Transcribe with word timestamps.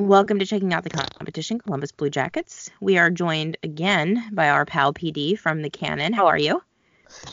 Welcome 0.00 0.38
to 0.38 0.46
checking 0.46 0.72
out 0.72 0.82
the 0.82 0.88
competition, 0.88 1.58
Columbus 1.58 1.92
Blue 1.92 2.08
Jackets. 2.08 2.70
We 2.80 2.96
are 2.96 3.10
joined 3.10 3.58
again 3.62 4.30
by 4.32 4.48
our 4.48 4.64
pal 4.64 4.94
PD 4.94 5.38
from 5.38 5.60
the 5.60 5.68
Cannon. 5.68 6.14
How 6.14 6.26
are 6.26 6.38
you? 6.38 6.62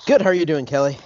Good. 0.06 0.22
How 0.22 0.32
are 0.32 0.34
you 0.34 0.46
doing, 0.46 0.66
Kelly? 0.66 0.98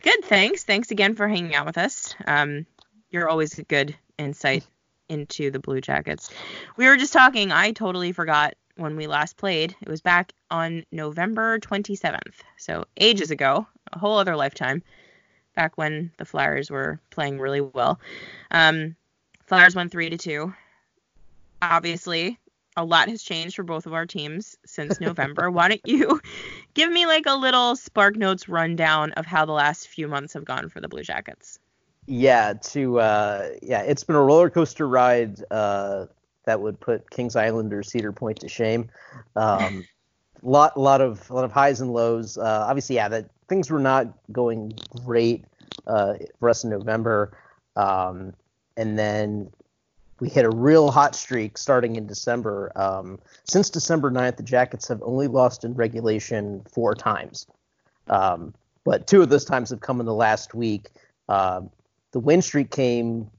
Good, 0.00 0.24
thanks. 0.24 0.62
Thanks 0.62 0.92
again 0.92 1.16
for 1.16 1.26
hanging 1.26 1.56
out 1.56 1.66
with 1.66 1.76
us. 1.76 2.14
Um, 2.24 2.66
you're 3.10 3.28
always 3.28 3.58
a 3.58 3.64
good 3.64 3.96
insight 4.16 4.64
into 5.08 5.50
the 5.50 5.58
Blue 5.58 5.80
Jackets. 5.80 6.30
We 6.76 6.86
were 6.86 6.96
just 6.96 7.12
talking. 7.12 7.50
I 7.50 7.72
totally 7.72 8.12
forgot 8.12 8.54
when 8.76 8.94
we 8.94 9.08
last 9.08 9.36
played. 9.36 9.74
It 9.82 9.88
was 9.88 10.00
back 10.00 10.32
on 10.52 10.84
November 10.92 11.58
27th, 11.58 12.42
so 12.58 12.84
ages 12.96 13.32
ago, 13.32 13.66
a 13.92 13.98
whole 13.98 14.18
other 14.18 14.36
lifetime. 14.36 14.84
Back 15.56 15.76
when 15.76 16.12
the 16.16 16.24
Flyers 16.24 16.70
were 16.70 17.00
playing 17.10 17.40
really 17.40 17.60
well. 17.60 17.98
Um, 18.52 18.94
Flyers 19.46 19.74
won 19.74 19.88
three 19.88 20.10
to 20.10 20.16
two 20.16 20.54
obviously 21.62 22.38
a 22.76 22.84
lot 22.84 23.08
has 23.08 23.22
changed 23.22 23.56
for 23.56 23.64
both 23.64 23.86
of 23.86 23.92
our 23.92 24.06
teams 24.06 24.56
since 24.64 25.00
November. 25.00 25.50
Why 25.50 25.68
don't 25.68 25.80
you 25.84 26.20
give 26.74 26.90
me 26.90 27.06
like 27.06 27.26
a 27.26 27.34
little 27.34 27.76
Spark 27.76 28.16
Notes 28.16 28.48
rundown 28.48 29.12
of 29.12 29.26
how 29.26 29.44
the 29.44 29.52
last 29.52 29.88
few 29.88 30.08
months 30.08 30.34
have 30.34 30.44
gone 30.44 30.68
for 30.68 30.80
the 30.80 30.88
Blue 30.88 31.02
Jackets? 31.02 31.58
Yeah, 32.06 32.54
to 32.54 33.00
uh, 33.00 33.48
yeah, 33.62 33.82
it's 33.82 34.04
been 34.04 34.16
a 34.16 34.22
roller 34.22 34.48
coaster 34.48 34.88
ride 34.88 35.42
uh, 35.50 36.06
that 36.44 36.60
would 36.60 36.80
put 36.80 37.10
Kings 37.10 37.36
Island 37.36 37.74
or 37.74 37.82
Cedar 37.82 38.12
Point 38.12 38.40
to 38.40 38.48
shame. 38.48 38.88
Um, 39.36 39.84
lot 40.42 40.76
a 40.76 40.80
lot 40.80 41.00
of 41.00 41.28
a 41.30 41.34
lot 41.34 41.44
of 41.44 41.52
highs 41.52 41.80
and 41.80 41.92
lows. 41.92 42.38
Uh, 42.38 42.64
obviously, 42.66 42.96
yeah, 42.96 43.08
that 43.08 43.28
things 43.48 43.70
were 43.70 43.80
not 43.80 44.06
going 44.32 44.72
great 45.04 45.44
uh, 45.86 46.14
for 46.38 46.48
us 46.48 46.64
in 46.64 46.70
November, 46.70 47.36
um, 47.76 48.32
and 48.76 48.98
then 48.98 49.50
we 50.20 50.28
hit 50.28 50.44
a 50.44 50.50
real 50.50 50.90
hot 50.90 51.14
streak 51.14 51.56
starting 51.58 51.96
in 51.96 52.06
December. 52.06 52.72
Um, 52.76 53.18
since 53.44 53.70
December 53.70 54.10
9th, 54.10 54.36
the 54.36 54.42
Jackets 54.42 54.88
have 54.88 55.00
only 55.02 55.28
lost 55.28 55.64
in 55.64 55.74
regulation 55.74 56.62
four 56.72 56.94
times. 56.94 57.46
Um, 58.08 58.54
but 58.84 59.06
two 59.06 59.22
of 59.22 59.28
those 59.28 59.44
times 59.44 59.70
have 59.70 59.80
come 59.80 60.00
in 60.00 60.06
the 60.06 60.14
last 60.14 60.54
week. 60.54 60.88
Uh, 61.28 61.62
the 62.12 62.20
win 62.20 62.42
streak 62.42 62.70
came 62.70 63.30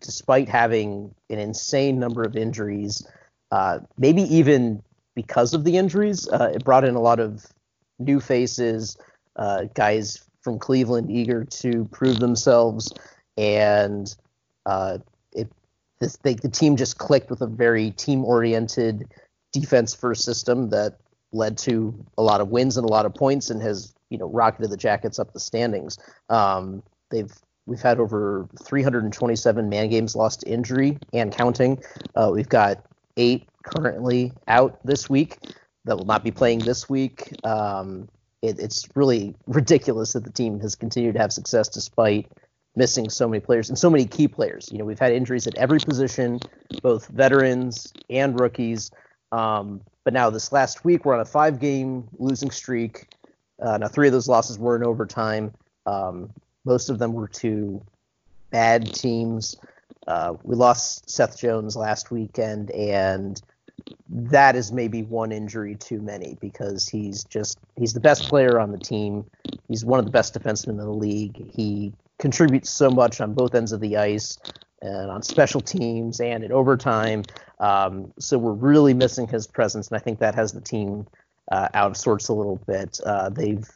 despite 0.00 0.48
having 0.48 1.12
an 1.30 1.38
insane 1.38 1.98
number 1.98 2.22
of 2.22 2.36
injuries, 2.36 3.06
uh, 3.50 3.80
maybe 3.96 4.22
even 4.22 4.82
because 5.14 5.54
of 5.54 5.64
the 5.64 5.76
injuries. 5.76 6.28
Uh, 6.28 6.52
it 6.54 6.64
brought 6.64 6.84
in 6.84 6.94
a 6.94 7.00
lot 7.00 7.18
of 7.18 7.46
new 7.98 8.20
faces, 8.20 8.96
uh, 9.36 9.64
guys 9.74 10.22
from 10.40 10.58
Cleveland 10.58 11.10
eager 11.10 11.44
to 11.44 11.84
prove 11.86 12.20
themselves, 12.20 12.92
and 13.36 14.14
uh, 14.66 14.98
this 16.00 16.16
they, 16.18 16.34
the 16.34 16.48
team 16.48 16.76
just 16.76 16.98
clicked 16.98 17.30
with 17.30 17.40
a 17.40 17.46
very 17.46 17.90
team 17.92 18.24
oriented 18.24 19.08
defense 19.52 19.94
first 19.94 20.24
system 20.24 20.70
that 20.70 20.98
led 21.32 21.58
to 21.58 21.94
a 22.16 22.22
lot 22.22 22.40
of 22.40 22.48
wins 22.48 22.76
and 22.76 22.84
a 22.88 22.88
lot 22.88 23.06
of 23.06 23.14
points 23.14 23.50
and 23.50 23.62
has 23.62 23.94
you 24.10 24.18
know 24.18 24.28
rocketed 24.28 24.70
the 24.70 24.76
Jackets 24.76 25.18
up 25.18 25.32
the 25.32 25.40
standings. 25.40 25.98
Um, 26.28 26.82
they've 27.10 27.32
we've 27.66 27.80
had 27.80 28.00
over 28.00 28.48
327 28.62 29.68
man 29.68 29.90
games 29.90 30.16
lost 30.16 30.40
to 30.40 30.48
injury 30.48 30.98
and 31.12 31.32
counting. 31.32 31.82
Uh, 32.14 32.30
we've 32.32 32.48
got 32.48 32.84
eight 33.16 33.46
currently 33.62 34.32
out 34.46 34.78
this 34.84 35.10
week 35.10 35.38
that 35.84 35.96
will 35.96 36.06
not 36.06 36.24
be 36.24 36.30
playing 36.30 36.60
this 36.60 36.88
week. 36.88 37.30
Um, 37.44 38.08
it, 38.42 38.58
it's 38.58 38.88
really 38.94 39.34
ridiculous 39.46 40.12
that 40.12 40.24
the 40.24 40.32
team 40.32 40.60
has 40.60 40.74
continued 40.74 41.14
to 41.14 41.20
have 41.20 41.32
success 41.32 41.68
despite 41.68 42.30
missing 42.78 43.10
so 43.10 43.28
many 43.28 43.40
players 43.40 43.68
and 43.68 43.78
so 43.78 43.90
many 43.90 44.06
key 44.06 44.28
players. 44.28 44.70
You 44.72 44.78
know, 44.78 44.84
we've 44.84 44.98
had 44.98 45.12
injuries 45.12 45.46
at 45.46 45.56
every 45.56 45.80
position, 45.80 46.40
both 46.80 47.08
veterans 47.08 47.92
and 48.08 48.38
rookies. 48.40 48.90
Um, 49.32 49.82
but 50.04 50.14
now 50.14 50.30
this 50.30 50.52
last 50.52 50.84
week, 50.84 51.04
we're 51.04 51.14
on 51.14 51.20
a 51.20 51.26
five-game 51.26 52.08
losing 52.18 52.50
streak. 52.50 53.08
Uh, 53.60 53.76
now, 53.78 53.88
three 53.88 54.06
of 54.06 54.12
those 54.12 54.28
losses 54.28 54.58
were 54.58 54.76
in 54.76 54.84
overtime. 54.84 55.52
Um, 55.84 56.30
most 56.64 56.88
of 56.88 56.98
them 56.98 57.12
were 57.12 57.28
to 57.28 57.82
bad 58.50 58.94
teams. 58.94 59.56
Uh, 60.06 60.34
we 60.44 60.54
lost 60.54 61.10
Seth 61.10 61.38
Jones 61.38 61.76
last 61.76 62.10
weekend, 62.10 62.70
and 62.70 63.42
that 64.08 64.56
is 64.56 64.72
maybe 64.72 65.02
one 65.02 65.32
injury 65.32 65.74
too 65.74 66.00
many 66.00 66.36
because 66.40 66.88
he's 66.88 67.24
just 67.24 67.58
he's 67.76 67.92
the 67.92 68.00
best 68.00 68.28
player 68.28 68.58
on 68.60 68.70
the 68.70 68.78
team. 68.78 69.24
He's 69.68 69.84
one 69.84 69.98
of 69.98 70.06
the 70.06 70.12
best 70.12 70.34
defensemen 70.34 70.70
in 70.70 70.76
the 70.78 70.90
league. 70.90 71.50
He 71.50 71.92
contributes 72.18 72.70
so 72.70 72.90
much 72.90 73.20
on 73.20 73.34
both 73.34 73.54
ends 73.54 73.72
of 73.72 73.80
the 73.80 73.96
ice 73.96 74.38
and 74.82 75.10
on 75.10 75.22
special 75.22 75.60
teams 75.60 76.20
and 76.20 76.44
in 76.44 76.52
overtime. 76.52 77.24
Um, 77.60 78.12
so 78.18 78.38
we're 78.38 78.52
really 78.52 78.94
missing 78.94 79.26
his 79.26 79.46
presence, 79.46 79.88
and 79.88 79.96
I 79.96 80.00
think 80.00 80.18
that 80.20 80.34
has 80.34 80.52
the 80.52 80.60
team 80.60 81.06
uh, 81.50 81.68
out 81.74 81.90
of 81.90 81.96
sorts 81.96 82.28
a 82.28 82.32
little 82.32 82.60
bit. 82.66 83.00
Uh, 83.04 83.28
they've 83.30 83.66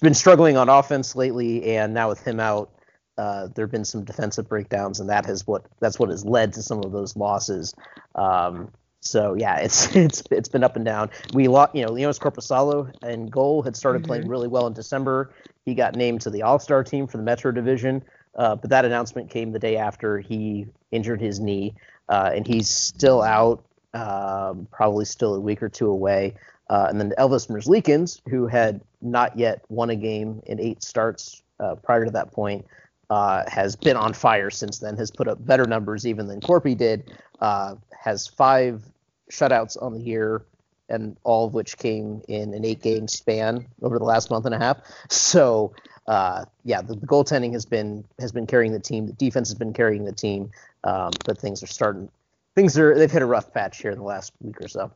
been 0.00 0.14
struggling 0.14 0.56
on 0.56 0.68
offense 0.68 1.16
lately, 1.16 1.76
and 1.76 1.94
now 1.94 2.08
with 2.08 2.22
him 2.26 2.40
out, 2.40 2.70
uh, 3.18 3.48
there 3.54 3.64
have 3.64 3.72
been 3.72 3.84
some 3.84 4.04
defensive 4.04 4.48
breakdowns, 4.48 5.00
and 5.00 5.08
that 5.08 5.24
has 5.24 5.46
what 5.46 5.64
that's 5.80 5.98
what 5.98 6.10
has 6.10 6.24
led 6.24 6.52
to 6.52 6.62
some 6.62 6.82
of 6.84 6.92
those 6.92 7.16
losses. 7.16 7.74
Um, 8.14 8.70
so 9.00 9.34
yeah, 9.34 9.56
it's 9.60 9.94
it's 9.94 10.22
it's 10.30 10.48
been 10.48 10.64
up 10.64 10.76
and 10.76 10.84
down. 10.84 11.10
We 11.32 11.48
lost, 11.48 11.74
you 11.74 11.84
know, 11.84 11.92
Joonas 11.92 12.18
Korpisalo 12.18 12.92
and 13.02 13.30
goal 13.30 13.62
had 13.62 13.76
started 13.76 14.02
mm-hmm. 14.02 14.08
playing 14.08 14.28
really 14.28 14.48
well 14.48 14.66
in 14.66 14.72
December. 14.72 15.32
He 15.64 15.74
got 15.74 15.96
named 15.96 16.20
to 16.22 16.30
the 16.30 16.42
All 16.42 16.58
Star 16.58 16.84
team 16.84 17.06
for 17.06 17.16
the 17.16 17.22
Metro 17.22 17.52
Division, 17.52 18.02
uh, 18.36 18.56
but 18.56 18.70
that 18.70 18.84
announcement 18.84 19.30
came 19.30 19.52
the 19.52 19.58
day 19.58 19.76
after 19.76 20.18
he 20.18 20.66
injured 20.90 21.20
his 21.20 21.40
knee, 21.40 21.74
uh, 22.08 22.30
and 22.34 22.46
he's 22.46 22.68
still 22.68 23.22
out, 23.22 23.64
um, 23.94 24.68
probably 24.70 25.04
still 25.04 25.34
a 25.34 25.40
week 25.40 25.62
or 25.62 25.68
two 25.68 25.90
away. 25.90 26.34
Uh, 26.68 26.86
and 26.88 27.00
then 27.00 27.12
Elvis 27.18 27.48
Merzlikins, 27.48 28.20
who 28.28 28.46
had 28.46 28.80
not 29.00 29.38
yet 29.38 29.62
won 29.68 29.90
a 29.90 29.96
game 29.96 30.42
in 30.46 30.60
eight 30.60 30.82
starts 30.82 31.42
uh, 31.60 31.76
prior 31.76 32.04
to 32.04 32.10
that 32.10 32.32
point, 32.32 32.66
uh, 33.08 33.44
has 33.48 33.76
been 33.76 33.96
on 33.96 34.12
fire 34.12 34.50
since 34.50 34.78
then. 34.78 34.96
Has 34.96 35.10
put 35.10 35.28
up 35.28 35.44
better 35.44 35.64
numbers 35.64 36.06
even 36.06 36.26
than 36.26 36.40
Korpi 36.40 36.76
did. 36.76 37.12
Uh, 37.40 37.76
has 37.98 38.26
five 38.26 38.82
shutouts 39.30 39.80
on 39.80 39.92
the 39.92 40.00
year, 40.00 40.42
and 40.88 41.16
all 41.24 41.46
of 41.46 41.54
which 41.54 41.76
came 41.76 42.22
in 42.28 42.54
an 42.54 42.64
eight 42.64 42.80
game 42.80 43.08
span 43.08 43.66
over 43.82 43.98
the 43.98 44.04
last 44.04 44.30
month 44.30 44.46
and 44.46 44.54
a 44.54 44.58
half. 44.58 44.78
So 45.10 45.74
uh, 46.06 46.44
yeah, 46.64 46.82
the, 46.82 46.94
the, 46.94 47.06
goaltending 47.06 47.52
has 47.52 47.64
been 47.64 48.04
has 48.20 48.30
been 48.32 48.46
carrying 48.46 48.72
the 48.72 48.80
team. 48.80 49.06
The 49.06 49.12
defense 49.12 49.48
has 49.48 49.58
been 49.58 49.72
carrying 49.72 50.04
the 50.04 50.12
team, 50.12 50.50
um, 50.84 51.10
but 51.24 51.38
things 51.38 51.62
are 51.62 51.66
starting. 51.66 52.08
Things 52.54 52.78
are 52.78 52.96
they've 52.96 53.10
hit 53.10 53.22
a 53.22 53.26
rough 53.26 53.52
patch 53.52 53.82
here 53.82 53.90
in 53.90 53.98
the 53.98 54.04
last 54.04 54.32
week 54.40 54.60
or 54.60 54.68
so. 54.68 54.90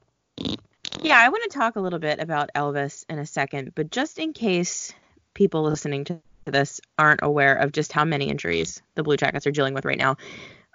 Yeah, 1.02 1.18
I 1.18 1.28
want 1.28 1.50
to 1.50 1.58
talk 1.58 1.76
a 1.76 1.80
little 1.80 1.98
bit 1.98 2.20
about 2.20 2.50
Elvis 2.54 3.04
in 3.08 3.18
a 3.18 3.26
second, 3.26 3.72
but 3.74 3.90
just 3.90 4.18
in 4.18 4.32
case 4.32 4.92
people 5.34 5.62
listening 5.62 6.04
to 6.04 6.20
this 6.44 6.80
aren't 6.98 7.20
aware 7.22 7.54
of 7.56 7.72
just 7.72 7.92
how 7.92 8.04
many 8.04 8.28
injuries 8.28 8.82
the 8.94 9.02
Blue 9.02 9.16
Jackets 9.16 9.46
are 9.46 9.52
dealing 9.52 9.74
with 9.74 9.84
right 9.84 9.98
now, 9.98 10.16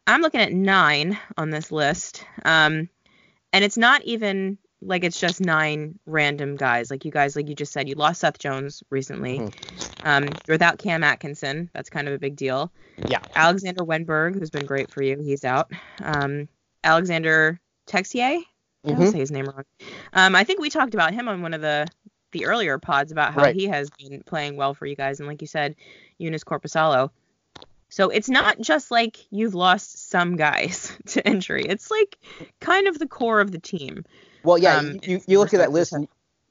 I'm 0.08 0.22
looking 0.22 0.42
at 0.42 0.54
nine 0.54 1.18
on 1.38 1.50
this 1.50 1.72
list. 1.72 2.26
Um, 2.44 2.90
and 3.54 3.64
it's 3.64 3.78
not 3.78 4.04
even 4.04 4.58
like 4.82 5.04
it's 5.04 5.20
just 5.20 5.42
nine 5.42 5.98
random 6.06 6.56
guys. 6.56 6.92
Like 6.92 7.06
you 7.06 7.12
guys, 7.12 7.36
like 7.36 7.50
you 7.50 7.56
just 7.56 7.74
said, 7.74 7.90
you 7.90 7.96
lost 7.96 8.22
Seth 8.22 8.38
Jones 8.38 8.84
recently. 8.90 9.40
Mm-hmm. 9.40 10.08
Um, 10.08 10.30
without 10.48 10.78
Cam 10.78 11.04
Atkinson, 11.04 11.70
that's 11.74 11.90
kind 11.90 12.08
of 12.08 12.14
a 12.14 12.20
big 12.20 12.36
deal. 12.36 12.72
Yeah. 13.08 13.20
Alexander 13.36 13.84
Wennberg, 13.84 14.38
who's 14.38 14.50
been 14.50 14.66
great 14.66 14.92
for 14.92 15.02
you, 15.02 15.18
he's 15.20 15.44
out. 15.44 15.72
Um, 16.04 16.48
Alexander 16.84 17.60
Texier, 17.88 18.38
mm-hmm. 18.38 18.90
I 18.90 18.94
don't 18.94 19.12
say 19.12 19.20
his 19.20 19.32
name 19.32 19.46
wrong. 19.46 19.64
Um, 20.14 20.36
I 20.36 20.44
think 20.44 20.60
we 20.60 20.70
talked 20.70 20.94
about 20.94 21.14
him 21.14 21.28
on 21.28 21.42
one 21.42 21.54
of 21.54 21.62
the 21.62 21.88
the 22.32 22.46
earlier 22.46 22.78
pods 22.78 23.14
about 23.14 23.34
how 23.34 23.44
right. 23.44 23.56
he 23.56 23.66
has 23.68 23.90
been 23.92 24.22
playing 24.26 24.58
well 24.58 24.74
for 24.74 24.86
you 24.86 24.96
guys, 24.96 25.20
and 25.20 25.28
like 25.28 25.42
you 25.42 25.48
said, 25.48 25.76
Joonas 26.20 26.44
Korpisalo. 26.44 27.10
So 27.96 28.10
it's 28.10 28.28
not 28.28 28.60
just 28.60 28.92
like 28.92 29.26
you've 29.32 29.56
lost 29.56 30.10
some 30.10 30.36
guys 30.36 30.92
to 31.06 31.26
injury. 31.26 31.64
It's 31.64 31.90
like 31.90 32.18
kind 32.60 32.90
of 32.90 33.00
the 33.00 33.08
core 33.08 33.40
of 33.40 33.54
the 33.54 33.58
team. 33.58 34.04
Well, 34.44 34.58
yeah, 34.58 34.76
um, 34.76 35.00
you, 35.04 35.22
you 35.28 35.40
look 35.40 35.54
at 35.54 35.60
that 35.60 35.72
list 35.72 35.94
and 35.94 36.06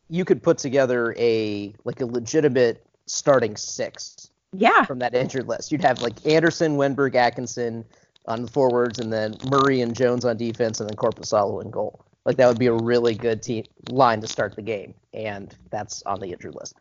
you 0.08 0.24
could 0.24 0.42
put 0.42 0.56
together 0.56 1.14
a 1.18 1.74
like 1.84 2.00
a 2.00 2.06
legitimate 2.06 2.82
starting 3.04 3.58
six. 3.58 4.30
Yeah. 4.54 4.86
From 4.86 5.00
that 5.00 5.14
injured 5.14 5.46
list, 5.46 5.70
you'd 5.70 5.82
have 5.82 6.00
like 6.00 6.14
Anderson, 6.24 6.78
Wennberg, 6.78 7.14
Atkinson 7.14 7.84
on 8.24 8.40
the 8.40 8.50
forwards, 8.50 8.98
and 8.98 9.12
then 9.12 9.36
Murray 9.50 9.82
and 9.82 9.94
Jones 9.94 10.24
on 10.24 10.38
defense, 10.38 10.80
and 10.80 10.88
then 10.88 10.96
Korpisalo 10.96 11.62
in 11.62 11.70
goal. 11.70 12.06
Like 12.24 12.38
that 12.38 12.48
would 12.48 12.58
be 12.58 12.68
a 12.68 12.72
really 12.72 13.14
good 13.14 13.42
team 13.42 13.64
line 13.90 14.22
to 14.22 14.26
start 14.26 14.56
the 14.56 14.62
game, 14.62 14.94
and 15.12 15.54
that's 15.68 16.02
on 16.04 16.20
the 16.20 16.32
injured 16.32 16.54
list. 16.54 16.74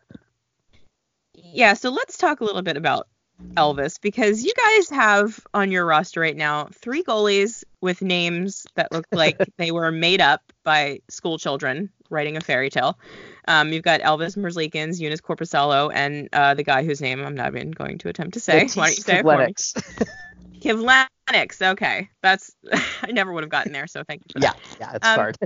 Yeah, 1.34 1.74
so 1.74 1.90
let's 1.90 2.16
talk 2.16 2.40
a 2.40 2.44
little 2.44 2.62
bit 2.62 2.78
about 2.78 3.08
Elvis 3.54 4.00
because 4.00 4.44
you 4.44 4.52
guys 4.54 4.90
have 4.90 5.44
on 5.52 5.70
your 5.70 5.84
roster 5.84 6.20
right 6.20 6.36
now 6.36 6.68
three 6.72 7.02
goalies 7.02 7.64
with 7.80 8.02
names 8.02 8.66
that 8.74 8.92
look 8.92 9.06
like 9.12 9.38
they 9.58 9.70
were 9.70 9.90
made 9.90 10.20
up 10.20 10.40
by 10.62 11.00
school 11.08 11.38
children 11.38 11.90
writing 12.10 12.36
a 12.36 12.40
fairy 12.40 12.70
tale. 12.70 12.98
Um, 13.46 13.72
you've 13.72 13.82
got 13.82 14.00
Elvis 14.00 14.36
Merzlikins, 14.36 15.00
Joonas 15.00 15.20
Korpisalo, 15.20 15.90
and 15.92 16.28
uh, 16.32 16.54
the 16.54 16.62
guy 16.62 16.84
whose 16.84 17.00
name 17.00 17.24
I'm 17.24 17.34
not 17.34 17.54
even 17.54 17.70
going 17.70 17.98
to 17.98 18.08
attempt 18.08 18.34
to 18.34 18.40
say. 18.40 18.68
Why 18.74 18.86
don't 18.86 18.96
you 18.96 19.02
say 19.02 19.18
it 19.18 19.22
for 19.22 19.38
me? 19.38 19.54
Kivlenieks. 20.60 21.60
Okay, 21.72 22.08
that's 22.22 22.54
I 23.02 23.12
never 23.12 23.32
would 23.32 23.42
have 23.42 23.50
gotten 23.50 23.72
there, 23.72 23.86
so 23.86 24.02
thank 24.04 24.22
you 24.22 24.32
for 24.32 24.40
that. 24.40 24.56
Yeah, 24.78 24.86
yeah, 24.86 24.96
it's 24.96 25.06
um, 25.06 25.16
hard. 25.16 25.36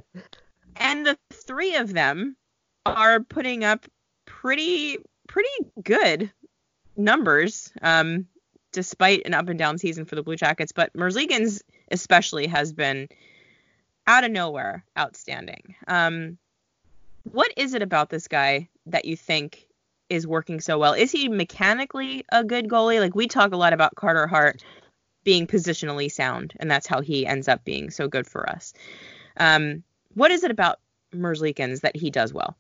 and 0.77 1.07
the 1.07 1.19
three 1.33 1.75
of 1.77 1.93
them 1.93 2.37
are 2.87 3.21
putting 3.21 3.65
up 3.65 3.87
pretty 4.27 4.99
pretty 5.29 5.49
good 5.83 6.33
numbers, 6.99 7.73
um, 7.81 8.27
despite 8.73 9.23
an 9.25 9.33
up 9.33 9.49
and 9.49 9.59
down 9.59 9.79
season 9.79 10.05
for 10.05 10.15
the 10.15 10.23
Blue 10.23 10.37
Jackets. 10.37 10.73
But 10.73 10.93
Merzlikins 10.93 11.63
especially 11.91 12.47
has 12.49 12.73
been 12.73 13.09
out 14.07 14.25
of 14.25 14.31
nowhere 14.31 14.85
outstanding. 14.99 15.75
Um, 15.87 16.39
what 17.33 17.53
is 17.57 17.75
it 17.75 17.83
about 17.83 18.11
this 18.11 18.29
guy 18.29 18.69
that 18.87 19.05
you 19.05 19.17
think 19.17 19.67
is 20.09 20.27
working 20.27 20.61
so 20.61 20.79
well? 20.79 20.95
Is 20.95 21.13
he 21.13 21.29
mechanically 21.29 22.25
a 22.31 22.45
good 22.45 22.69
goalie? 22.69 23.01
Like 23.01 23.15
we 23.15 23.29
talk 23.29 23.53
a 23.53 23.57
lot 23.57 23.73
about 23.73 23.95
Carter 23.95 24.27
Hart 24.27 24.65
being 25.25 25.47
positionally 25.47 26.11
sound, 26.11 26.55
and 26.59 26.71
that's 26.71 26.87
how 26.87 27.01
he 27.01 27.27
ends 27.27 27.49
up 27.49 27.65
being 27.65 27.91
so 27.91 28.09
good 28.09 28.27
for 28.27 28.49
us. 28.49 28.73
Um, 29.37 29.83
what 30.15 30.31
is 30.31 30.43
it 30.43 30.51
about 30.51 30.81
Merzlikins 31.15 31.83
that 31.83 31.97
he 31.97 32.11
does 32.11 32.33
well? 32.33 32.57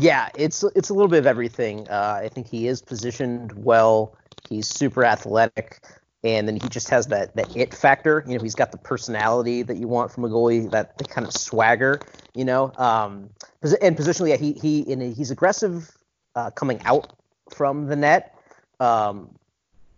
Yeah, 0.00 0.28
it's 0.36 0.62
it's 0.74 0.90
a 0.90 0.94
little 0.94 1.08
bit 1.08 1.18
of 1.18 1.26
everything. 1.26 1.88
Uh, 1.88 2.20
I 2.22 2.28
think 2.28 2.48
he 2.48 2.68
is 2.68 2.82
positioned 2.82 3.52
well. 3.64 4.16
He's 4.48 4.68
super 4.68 5.04
athletic, 5.04 5.80
and 6.24 6.46
then 6.46 6.56
he 6.56 6.68
just 6.68 6.88
has 6.90 7.06
that 7.08 7.34
that 7.36 7.56
it 7.56 7.72
factor. 7.72 8.24
You 8.26 8.36
know, 8.36 8.42
he's 8.42 8.54
got 8.54 8.72
the 8.72 8.78
personality 8.78 9.62
that 9.62 9.76
you 9.76 9.88
want 9.88 10.10
from 10.12 10.24
a 10.24 10.28
goalie, 10.28 10.70
that, 10.70 10.96
kind 11.08 11.26
of 11.26 11.32
swagger. 11.32 12.00
You 12.34 12.44
know, 12.44 12.72
um, 12.76 13.30
and 13.80 13.96
positionally, 13.96 14.30
yeah, 14.30 14.36
he 14.36 14.52
he 14.52 14.80
in 14.80 15.00
he's 15.14 15.30
aggressive 15.30 15.96
uh, 16.34 16.50
coming 16.50 16.80
out 16.84 17.12
from 17.54 17.86
the 17.86 17.96
net, 17.96 18.36
um, 18.80 19.30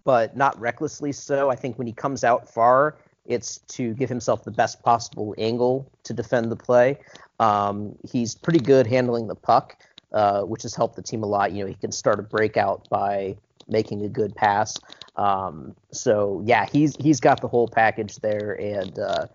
but 0.05 0.37
not 0.37 0.59
recklessly 0.61 1.13
so. 1.13 1.51
I 1.51 1.57
think 1.57 1.79
when 1.79 1.87
he 1.87 1.93
comes 1.93 2.25
out 2.25 2.49
far, 2.49 2.97
it's 3.27 3.59
to 3.69 3.95
give 3.95 4.09
himself 4.09 4.45
the 4.45 4.51
best 4.51 4.83
possible 4.83 5.35
angle 5.39 5.91
to 6.05 6.13
defend 6.15 6.51
the 6.51 6.57
play. 6.57 6.99
Um, 7.39 7.97
he's 8.11 8.35
pretty 8.35 8.61
good 8.61 8.87
handling 8.87 9.29
the 9.29 9.35
puck, 9.35 9.77
uh, 10.13 10.43
which 10.43 10.63
has 10.63 10.75
helped 10.75 10.97
the 10.97 11.03
team 11.03 11.23
a 11.23 11.27
lot. 11.27 11.53
You 11.53 11.65
know, 11.65 11.69
he 11.69 11.75
can 11.75 11.93
start 11.93 12.19
a 12.19 12.23
breakout 12.23 12.89
by 12.89 13.37
making 13.69 14.03
a 14.03 14.09
good 14.09 14.35
pass. 14.35 14.77
Um, 15.17 15.75
so 15.93 16.43
yeah, 16.45 16.67
he's 16.67 16.97
he's 16.97 17.21
got 17.21 17.41
the 17.41 17.49
whole 17.49 17.69
package 17.69 18.17
there, 18.17 18.59
and 18.61 18.99
uh, 18.99 19.27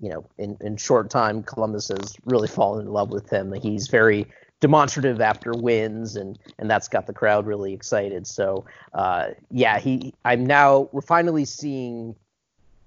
you 0.00 0.08
know, 0.10 0.24
in 0.38 0.56
in 0.60 0.76
short 0.76 1.10
time, 1.10 1.42
Columbus 1.42 1.88
has 1.88 2.14
really 2.24 2.48
fallen 2.48 2.86
in 2.86 2.92
love 2.92 3.10
with 3.10 3.30
him. 3.30 3.52
He's 3.52 3.88
very 3.88 4.26
demonstrative 4.60 5.20
after 5.20 5.52
wins, 5.52 6.16
and 6.16 6.38
and 6.58 6.70
that's 6.70 6.88
got 6.88 7.06
the 7.06 7.12
crowd 7.12 7.46
really 7.46 7.74
excited. 7.74 8.26
So 8.26 8.64
uh, 8.94 9.30
yeah, 9.50 9.78
he 9.78 10.14
I'm 10.24 10.46
now 10.46 10.88
we're 10.92 11.02
finally 11.02 11.44
seeing 11.44 12.14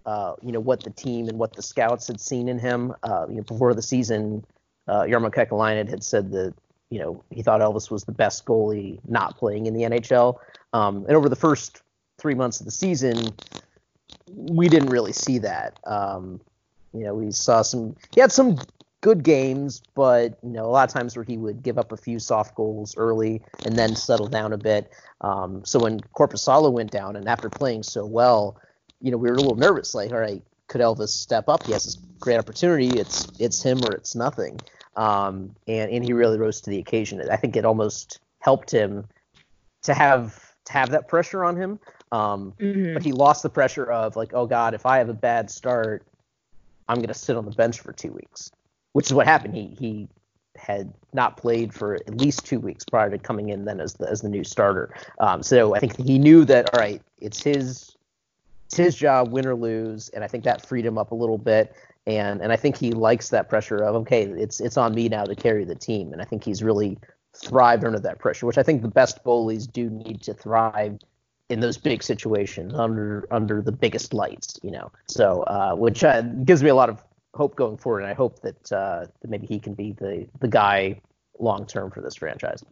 uh, 0.06 0.36
you 0.42 0.52
know 0.52 0.60
what 0.60 0.84
the 0.84 0.90
team 0.90 1.28
and 1.28 1.38
what 1.38 1.54
the 1.54 1.62
scouts 1.62 2.08
had 2.08 2.20
seen 2.20 2.48
in 2.48 2.58
him. 2.58 2.94
Uh, 3.04 3.26
you 3.30 3.36
know, 3.36 3.44
before 3.44 3.74
the 3.74 3.82
season, 3.82 4.46
uh, 4.88 5.02
Jarmo 5.04 5.34
Kekalainen 5.34 5.90
had 5.90 6.04
said 6.04 6.32
that 6.32 6.54
you 6.90 7.00
know 7.00 7.24
he 7.30 7.42
thought 7.42 7.62
Elvis 7.62 7.90
was 7.90 8.04
the 8.04 8.12
best 8.12 8.46
goalie 8.46 9.00
not 9.08 9.38
playing 9.38 9.66
in 9.66 9.74
the 9.74 9.84
NHL. 9.84 10.38
Um, 10.74 11.06
and 11.08 11.16
over 11.16 11.30
the 11.30 11.36
first 11.36 11.82
three 12.18 12.36
months 12.36 12.60
of 12.60 12.66
the 12.66 12.72
season, 12.72 13.30
we 14.32 14.70
didn't 14.70 14.90
really 14.90 15.14
see 15.14 15.40
that. 15.40 15.80
Um, 15.86 16.42
you 16.94 17.04
know, 17.04 17.14
we 17.14 17.32
saw 17.32 17.62
some. 17.62 17.96
He 18.14 18.22
had 18.22 18.32
some 18.32 18.58
good 19.02 19.24
games, 19.24 19.84
but 19.94 20.38
you 20.42 20.50
know, 20.50 20.66
a 20.66 20.72
lot 20.72 20.88
of 20.88 20.94
times 20.94 21.16
where 21.16 21.24
he 21.24 21.38
would 21.38 21.62
give 21.62 21.78
up 21.78 21.92
a 21.92 21.98
few 21.98 22.18
soft 22.18 22.56
goals 22.56 22.98
early 22.98 23.42
and 23.64 23.76
then 23.76 23.96
settle 23.96 24.28
down 24.28 24.52
a 24.54 24.58
bit. 24.58 24.92
Um, 25.22 25.64
so 25.64 25.80
when 25.80 26.00
Korpisalo 26.00 26.72
went 26.72 26.92
down, 26.92 27.16
and 27.16 27.28
after 27.28 27.50
playing 27.50 27.84
so 27.84 28.06
well, 28.06 28.58
you 29.02 29.12
know, 29.12 29.18
we 29.18 29.30
were 29.30 29.36
a 29.36 29.40
little 29.40 29.58
nervous, 29.58 29.94
like, 29.94 30.12
all 30.12 30.18
right, 30.20 30.42
could 30.68 30.82
Elvis 30.82 31.10
step 31.10 31.50
up? 31.50 31.66
He 31.66 31.74
has 31.74 31.84
this 31.84 31.98
great 32.20 32.38
opportunity. 32.38 32.88
It's 33.00 33.28
it's 33.40 33.62
him 33.62 33.80
or 33.86 33.92
it's 33.92 34.16
nothing. 34.16 34.60
Um, 34.96 35.56
and 35.68 35.92
and 35.92 36.04
he 36.04 36.14
really 36.14 36.38
rose 36.38 36.62
to 36.62 36.70
the 36.70 36.80
occasion. 36.80 37.22
I 37.30 37.36
think 37.36 37.56
it 37.56 37.66
almost 37.66 38.20
helped 38.40 38.72
him 38.72 39.06
to 39.84 39.94
have 39.94 40.56
to 40.66 40.74
have 40.74 40.90
that 40.92 41.08
pressure 41.08 41.44
on 41.44 41.56
him. 41.56 41.80
Um, 42.12 42.54
mm-hmm. 42.60 42.94
But 42.94 43.04
he 43.04 43.12
lost 43.12 43.44
the 43.44 43.50
pressure 43.50 43.86
of 43.92 44.16
like, 44.16 44.34
oh 44.34 44.46
God, 44.46 44.74
if 44.74 44.86
I 44.86 44.98
have 44.98 45.10
a 45.10 45.14
bad 45.14 45.50
start, 45.50 46.06
I'm 46.88 47.02
gonna 47.02 47.14
sit 47.14 47.36
on 47.36 47.46
the 47.46 47.52
bench 47.52 47.80
for 47.80 47.92
two 47.92 48.12
weeks, 48.12 48.52
which 48.94 49.08
is 49.08 49.14
what 49.14 49.28
happened. 49.28 49.56
He 49.56 49.76
he 49.78 50.08
had 50.56 50.94
not 51.14 51.36
played 51.36 51.74
for 51.74 51.96
at 51.96 52.18
least 52.18 52.46
two 52.46 52.60
weeks 52.60 52.86
prior 52.86 53.10
to 53.10 53.18
coming 53.18 53.50
in 53.50 53.66
then 53.66 53.82
as 53.82 53.94
the 53.94 54.10
as 54.10 54.22
the 54.22 54.30
new 54.30 54.44
starter. 54.44 54.94
Um, 55.20 55.44
so 55.44 55.76
I 55.76 55.80
think 55.80 55.98
he 55.98 56.18
knew 56.18 56.46
that 56.46 56.74
all 56.74 56.80
right, 56.80 57.02
it's 57.20 57.44
his 57.44 57.96
it's 58.68 58.78
his 58.78 58.96
job, 58.96 59.32
win 59.32 59.46
or 59.46 59.56
lose, 59.56 60.10
and 60.10 60.24
I 60.24 60.28
think 60.28 60.44
that 60.46 60.66
freed 60.66 60.86
him 60.86 60.98
up 60.98 61.12
a 61.12 61.16
little 61.16 61.38
bit. 61.38 61.76
And 62.08 62.42
and 62.42 62.52
I 62.52 62.56
think 62.56 62.78
he 62.78 62.92
likes 62.92 63.30
that 63.30 63.50
pressure 63.50 63.78
of 63.78 63.96
okay, 63.96 64.24
it's 64.24 64.60
it's 64.60 64.78
on 64.78 64.94
me 64.94 65.10
now 65.10 65.24
to 65.24 65.36
carry 65.36 65.66
the 65.66 65.76
team, 65.76 66.14
and 66.14 66.22
I 66.22 66.26
think 66.26 66.44
he's 66.44 66.62
really 66.62 66.98
thrived 67.36 67.84
under 67.84 68.00
that 68.00 68.20
pressure, 68.20 68.46
which 68.46 68.58
I 68.58 68.64
think 68.64 68.82
the 68.82 68.88
best 68.88 69.24
goalies 69.24 69.72
do 69.72 69.90
need 69.90 70.22
to 70.24 70.34
thrive 70.34 71.00
in 71.50 71.60
those 71.60 71.78
big 71.78 72.04
situations 72.04 72.74
under 72.74 73.28
under 73.32 73.62
the 73.62 73.72
biggest 73.72 74.14
lights, 74.14 74.60
you 74.64 74.72
know. 74.72 74.92
So 75.08 75.44
uh, 75.44 75.76
which 75.76 76.04
uh, 76.04 76.22
gives 76.22 76.64
me 76.64 76.70
a 76.70 76.76
lot 76.76 76.90
of 76.90 77.04
hope 77.34 77.56
going 77.56 77.78
forward, 77.78 78.02
and 78.02 78.10
I 78.10 78.14
hope 78.14 78.42
that, 78.42 78.72
uh, 78.72 79.06
that 79.22 79.30
maybe 79.30 79.46
he 79.46 79.60
can 79.60 79.74
be 79.74 79.92
the 79.92 80.28
the 80.40 80.48
guy 80.48 81.02
long 81.40 81.66
term 81.66 81.92
for 81.92 82.02
this 82.02 82.16
franchise. 82.16 82.64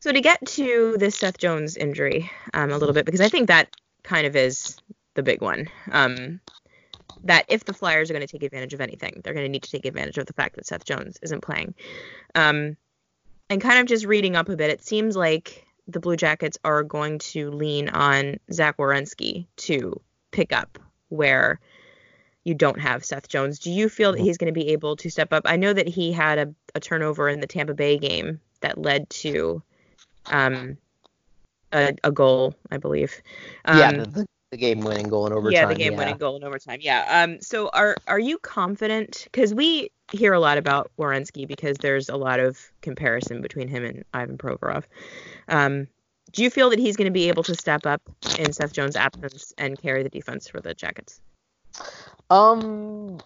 So 0.00 0.12
to 0.12 0.20
get 0.20 0.44
to 0.46 0.96
this 0.98 1.16
Seth 1.16 1.38
Jones 1.38 1.76
injury 1.76 2.30
um, 2.54 2.70
a 2.70 2.78
little 2.78 2.94
bit, 2.94 3.04
because 3.04 3.20
I 3.20 3.28
think 3.28 3.48
that 3.48 3.76
kind 4.02 4.26
of 4.26 4.34
is 4.34 4.76
the 5.14 5.22
big 5.22 5.40
one. 5.40 5.68
Um, 5.92 6.40
that 7.24 7.44
if 7.48 7.64
the 7.64 7.74
Flyers 7.74 8.10
are 8.10 8.14
going 8.14 8.26
to 8.26 8.30
take 8.30 8.42
advantage 8.42 8.74
of 8.74 8.80
anything, 8.80 9.20
they're 9.22 9.34
going 9.34 9.46
to 9.46 9.50
need 9.50 9.62
to 9.62 9.70
take 9.70 9.86
advantage 9.86 10.18
of 10.18 10.26
the 10.26 10.32
fact 10.32 10.56
that 10.56 10.66
Seth 10.66 10.84
Jones 10.84 11.18
isn't 11.22 11.42
playing. 11.42 11.74
Um, 12.34 12.76
and 13.48 13.60
kind 13.60 13.78
of 13.80 13.86
just 13.86 14.06
reading 14.06 14.36
up 14.36 14.48
a 14.48 14.56
bit, 14.56 14.70
it 14.70 14.82
seems 14.82 15.16
like 15.16 15.66
the 15.88 16.00
Blue 16.00 16.16
Jackets 16.16 16.58
are 16.64 16.82
going 16.82 17.18
to 17.18 17.50
lean 17.50 17.88
on 17.88 18.38
Zach 18.52 18.76
Werenski 18.76 19.46
to 19.56 20.00
pick 20.30 20.52
up 20.52 20.78
where 21.08 21.60
you 22.44 22.54
don't 22.54 22.80
have 22.80 23.04
Seth 23.04 23.28
Jones. 23.28 23.58
Do 23.58 23.70
you 23.70 23.88
feel 23.88 24.12
that 24.12 24.20
he's 24.20 24.38
going 24.38 24.52
to 24.52 24.58
be 24.58 24.70
able 24.70 24.96
to 24.96 25.10
step 25.10 25.32
up? 25.32 25.42
I 25.46 25.56
know 25.56 25.72
that 25.72 25.88
he 25.88 26.12
had 26.12 26.38
a, 26.38 26.54
a 26.74 26.80
turnover 26.80 27.28
in 27.28 27.40
the 27.40 27.46
Tampa 27.46 27.74
Bay 27.74 27.98
game 27.98 28.40
that 28.60 28.78
led 28.78 29.08
to 29.10 29.62
um, 30.26 30.76
a, 31.72 31.94
a 32.02 32.10
goal, 32.10 32.54
I 32.70 32.78
believe. 32.78 33.20
Um, 33.64 33.78
yeah, 33.78 33.92
the, 33.92 34.06
the 34.10 34.26
game-winning 34.56 35.08
goal 35.08 35.26
in 35.26 35.32
overtime. 35.32 35.52
Yeah, 35.52 35.66
the 35.66 35.74
game-winning 35.74 36.14
yeah. 36.14 36.18
goal 36.18 36.36
in 36.36 36.44
overtime. 36.44 36.78
Yeah. 36.80 37.06
Um. 37.24 37.40
So 37.40 37.68
are 37.68 37.96
are 38.06 38.18
you 38.18 38.38
confident? 38.38 39.28
Because 39.30 39.54
we 39.54 39.90
hear 40.12 40.32
a 40.32 40.40
lot 40.40 40.58
about 40.58 40.90
Werenski 40.98 41.46
because 41.48 41.78
there's 41.78 42.08
a 42.08 42.16
lot 42.16 42.40
of 42.40 42.70
comparison 42.82 43.40
between 43.40 43.68
him 43.68 43.84
and 43.84 44.04
Ivan 44.14 44.38
Provorov. 44.38 44.84
Um. 45.48 45.88
Do 46.32 46.42
you 46.42 46.48
feel 46.50 46.70
that 46.70 46.78
he's 46.78 46.96
going 46.96 47.06
to 47.06 47.12
be 47.12 47.28
able 47.28 47.42
to 47.42 47.54
step 47.54 47.84
up 47.84 48.00
in 48.38 48.54
Seth 48.54 48.72
Jones' 48.72 48.96
absence 48.96 49.52
and 49.58 49.78
carry 49.78 50.02
the 50.02 50.08
defense 50.08 50.48
for 50.48 50.60
the 50.60 50.74
Jackets? 50.74 51.20
Um. 52.30 53.18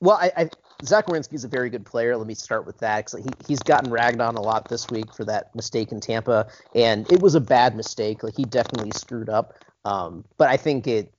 Well, 0.00 0.18
I, 0.20 0.32
I 0.36 0.50
Zach 0.84 1.06
is 1.32 1.44
a 1.44 1.48
very 1.48 1.70
good 1.70 1.86
player. 1.86 2.16
Let 2.16 2.26
me 2.26 2.34
start 2.34 2.66
with 2.66 2.78
that 2.78 3.06
because 3.06 3.24
he, 3.24 3.30
he's 3.46 3.60
gotten 3.60 3.90
ragged 3.90 4.20
on 4.20 4.36
a 4.36 4.40
lot 4.40 4.68
this 4.68 4.90
week 4.90 5.14
for 5.14 5.24
that 5.24 5.54
mistake 5.54 5.92
in 5.92 6.00
Tampa, 6.00 6.46
and 6.74 7.10
it 7.10 7.22
was 7.22 7.34
a 7.34 7.40
bad 7.40 7.74
mistake. 7.74 8.22
Like 8.22 8.36
he 8.36 8.44
definitely 8.44 8.90
screwed 8.94 9.28
up. 9.28 9.54
Um, 9.84 10.24
but 10.36 10.48
I 10.48 10.56
think 10.56 10.86
it 10.86 11.12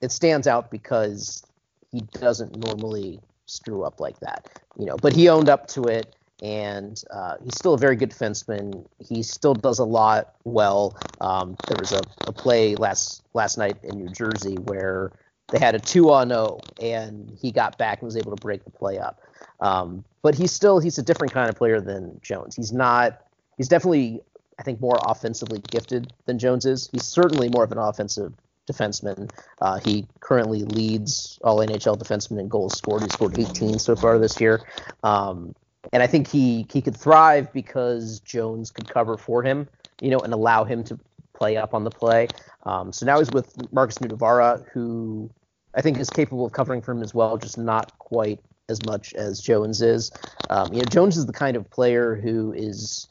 it 0.00 0.12
stands 0.12 0.46
out 0.46 0.70
because 0.70 1.44
he 1.90 2.00
doesn't 2.20 2.56
normally 2.56 3.20
screw 3.46 3.82
up 3.82 4.00
like 4.00 4.20
that, 4.20 4.48
you 4.78 4.86
know. 4.86 4.96
But 4.96 5.12
he 5.12 5.28
owned 5.28 5.48
up 5.48 5.66
to 5.68 5.84
it, 5.84 6.14
and 6.42 7.02
uh, 7.10 7.36
he's 7.42 7.56
still 7.56 7.74
a 7.74 7.78
very 7.78 7.96
good 7.96 8.10
defenseman. 8.10 8.86
He 8.98 9.22
still 9.22 9.54
does 9.54 9.78
a 9.78 9.84
lot 9.84 10.34
well. 10.44 10.96
Um, 11.20 11.56
there 11.66 11.76
was 11.78 11.92
a, 11.92 12.02
a 12.26 12.32
play 12.32 12.76
last 12.76 13.22
last 13.34 13.58
night 13.58 13.76
in 13.82 13.98
New 13.98 14.08
Jersey 14.08 14.56
where 14.56 15.12
they 15.48 15.58
had 15.58 15.74
a 15.74 15.78
two 15.78 16.10
on 16.10 16.28
zero, 16.28 16.60
and 16.80 17.36
he 17.40 17.50
got 17.50 17.78
back 17.78 18.00
and 18.00 18.06
was 18.06 18.16
able 18.16 18.34
to 18.34 18.40
break 18.40 18.64
the 18.64 18.70
play 18.70 18.98
up. 18.98 19.20
Um, 19.60 20.04
but 20.22 20.34
he's 20.34 20.52
still 20.52 20.78
he's 20.78 20.98
a 20.98 21.02
different 21.02 21.32
kind 21.32 21.48
of 21.48 21.56
player 21.56 21.80
than 21.80 22.20
Jones. 22.22 22.54
He's 22.54 22.72
not. 22.72 23.20
He's 23.56 23.68
definitely 23.68 24.20
I 24.58 24.62
think 24.62 24.80
more 24.80 24.98
offensively 25.02 25.60
gifted 25.70 26.12
than 26.26 26.38
Jones 26.38 26.66
is. 26.66 26.88
He's 26.92 27.04
certainly 27.04 27.48
more 27.48 27.64
of 27.64 27.72
an 27.72 27.78
offensive 27.78 28.34
defenseman. 28.70 29.30
Uh, 29.60 29.78
he 29.78 30.06
currently 30.20 30.64
leads 30.64 31.38
all 31.42 31.58
NHL 31.58 31.98
defensemen 31.98 32.40
in 32.40 32.48
goals 32.48 32.76
scored. 32.76 33.02
He 33.02 33.08
scored 33.08 33.38
18 33.38 33.78
so 33.78 33.96
far 33.96 34.18
this 34.18 34.40
year. 34.40 34.60
Um, 35.02 35.54
and 35.92 36.02
I 36.02 36.06
think 36.06 36.28
he 36.28 36.66
he 36.70 36.82
could 36.82 36.96
thrive 36.96 37.52
because 37.52 38.20
Jones 38.20 38.70
could 38.70 38.88
cover 38.88 39.16
for 39.16 39.42
him, 39.42 39.68
you 40.00 40.10
know, 40.10 40.18
and 40.18 40.32
allow 40.32 40.64
him 40.64 40.84
to 40.84 40.98
play 41.32 41.56
up 41.56 41.72
on 41.72 41.84
the 41.84 41.90
play. 41.90 42.28
Um, 42.64 42.92
so 42.92 43.06
now 43.06 43.18
he's 43.18 43.30
with 43.30 43.54
Markus 43.72 43.98
Nutivaara, 43.98 44.68
who 44.72 45.30
I 45.74 45.80
think 45.80 45.98
is 45.98 46.10
capable 46.10 46.44
of 46.44 46.52
covering 46.52 46.82
for 46.82 46.92
him 46.92 47.02
as 47.02 47.14
well, 47.14 47.36
just 47.38 47.56
not 47.56 47.96
quite 47.98 48.40
as 48.68 48.84
much 48.84 49.14
as 49.14 49.40
Jones 49.40 49.80
is. 49.80 50.10
Um, 50.50 50.72
you 50.72 50.80
know, 50.80 50.84
Jones 50.90 51.16
is 51.16 51.26
the 51.26 51.32
kind 51.32 51.56
of 51.56 51.70
player 51.70 52.14
who 52.16 52.52
is. 52.52 53.08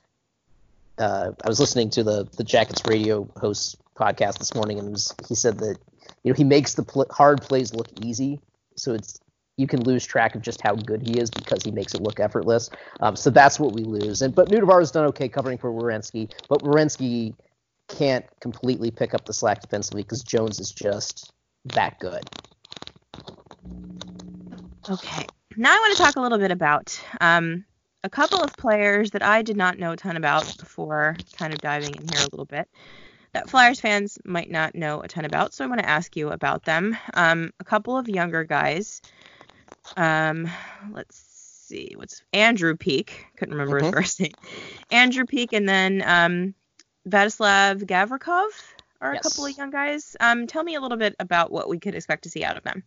Uh, 0.97 1.31
I 1.43 1.47
was 1.47 1.59
listening 1.59 1.89
to 1.91 2.03
the 2.03 2.27
the 2.37 2.43
Jackets 2.43 2.81
radio 2.87 3.29
host 3.37 3.77
podcast 3.95 4.39
this 4.39 4.55
morning, 4.55 4.79
and 4.79 4.91
was, 4.91 5.13
he 5.27 5.35
said 5.35 5.59
that 5.59 5.77
you 6.23 6.31
know 6.31 6.35
he 6.35 6.43
makes 6.43 6.73
the 6.73 6.83
pl- 6.83 7.07
hard 7.11 7.41
plays 7.41 7.73
look 7.73 7.87
easy. 8.03 8.39
So 8.75 8.93
it's 8.93 9.19
you 9.57 9.67
can 9.67 9.83
lose 9.83 10.05
track 10.05 10.35
of 10.35 10.41
just 10.41 10.61
how 10.61 10.75
good 10.75 11.01
he 11.01 11.19
is 11.19 11.29
because 11.29 11.63
he 11.63 11.71
makes 11.71 11.93
it 11.93 12.01
look 12.01 12.19
effortless. 12.19 12.69
Um, 12.99 13.15
so 13.15 13.29
that's 13.29 13.59
what 13.59 13.73
we 13.73 13.83
lose. 13.83 14.21
And 14.21 14.33
but 14.33 14.49
Nutivaara 14.49 14.79
has 14.79 14.91
done 14.91 15.05
okay 15.07 15.27
covering 15.27 15.57
for 15.57 15.71
Werenski, 15.71 16.31
but 16.47 16.61
Werenski 16.61 17.33
can't 17.87 18.25
completely 18.39 18.91
pick 18.91 19.13
up 19.13 19.25
the 19.25 19.33
slack 19.33 19.61
defensively 19.61 20.03
because 20.03 20.23
Jones 20.23 20.59
is 20.59 20.71
just 20.71 21.31
that 21.65 21.99
good. 21.99 22.23
Okay. 24.89 25.25
Now 25.57 25.71
I 25.71 25.77
want 25.79 25.97
to 25.97 26.03
talk 26.03 26.15
a 26.15 26.21
little 26.21 26.37
bit 26.37 26.51
about 26.51 26.99
um, 27.19 27.65
a 28.07 28.09
couple 28.09 28.41
of 28.41 28.55
players 28.55 29.11
that 29.11 29.21
I 29.21 29.41
did 29.41 29.57
not 29.57 29.77
know 29.77 29.91
a 29.91 29.97
ton 29.97 30.15
about 30.15 30.57
before 30.57 31.17
kind 31.37 31.51
of 31.51 31.59
diving 31.59 31.93
in 31.93 32.07
here 32.07 32.21
a 32.21 32.29
little 32.31 32.45
bit 32.45 32.69
that 33.33 33.49
Flyers 33.49 33.81
fans 33.81 34.17
might 34.23 34.49
not 34.49 34.75
know 34.75 35.01
a 35.01 35.09
ton 35.09 35.25
about. 35.25 35.53
So 35.53 35.65
I 35.65 35.67
want 35.67 35.81
to 35.81 35.89
ask 35.89 36.15
you 36.15 36.29
about 36.29 36.63
them. 36.63 36.97
Um, 37.13 37.51
a 37.59 37.65
couple 37.65 37.97
of 37.97 38.07
younger 38.07 38.45
guys. 38.45 39.01
Um, 39.97 40.49
let's 40.93 41.17
see. 41.67 41.95
What's 41.97 42.23
Andrew 42.31 42.77
Peak? 42.77 43.25
Couldn't 43.35 43.55
remember 43.55 43.81
mm-hmm. 43.81 43.87
his 43.87 43.93
first 43.93 44.19
name. 44.21 44.31
Andrew 44.89 45.25
Peak 45.25 45.51
and 45.51 45.67
then 45.67 46.01
um, 46.05 46.55
Vladislav 47.09 47.83
Gavrikov 47.83 48.47
are 49.01 49.15
yes. 49.15 49.25
a 49.25 49.29
couple 49.29 49.47
of 49.47 49.57
young 49.57 49.69
guys. 49.69 50.15
Um, 50.21 50.47
tell 50.47 50.63
me 50.63 50.75
a 50.75 50.79
little 50.79 50.97
bit 50.97 51.13
about 51.19 51.51
what 51.51 51.67
we 51.67 51.77
could 51.77 51.93
expect 51.93 52.23
to 52.23 52.29
see 52.29 52.45
out 52.45 52.55
of 52.55 52.63
them. 52.63 52.83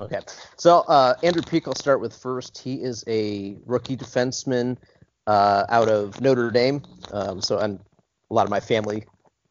Okay, 0.00 0.20
so 0.56 0.80
uh, 0.86 1.14
Andrew 1.24 1.42
Peak, 1.42 1.66
I'll 1.66 1.74
start 1.74 2.00
with 2.00 2.14
first. 2.14 2.58
He 2.58 2.74
is 2.74 3.02
a 3.08 3.56
rookie 3.66 3.96
defenseman 3.96 4.76
uh, 5.26 5.64
out 5.68 5.88
of 5.88 6.20
Notre 6.20 6.50
Dame. 6.50 6.82
Um, 7.12 7.40
so 7.42 7.58
I'm, 7.58 7.80
a 8.30 8.34
lot 8.34 8.44
of 8.44 8.50
my 8.50 8.60
family 8.60 9.06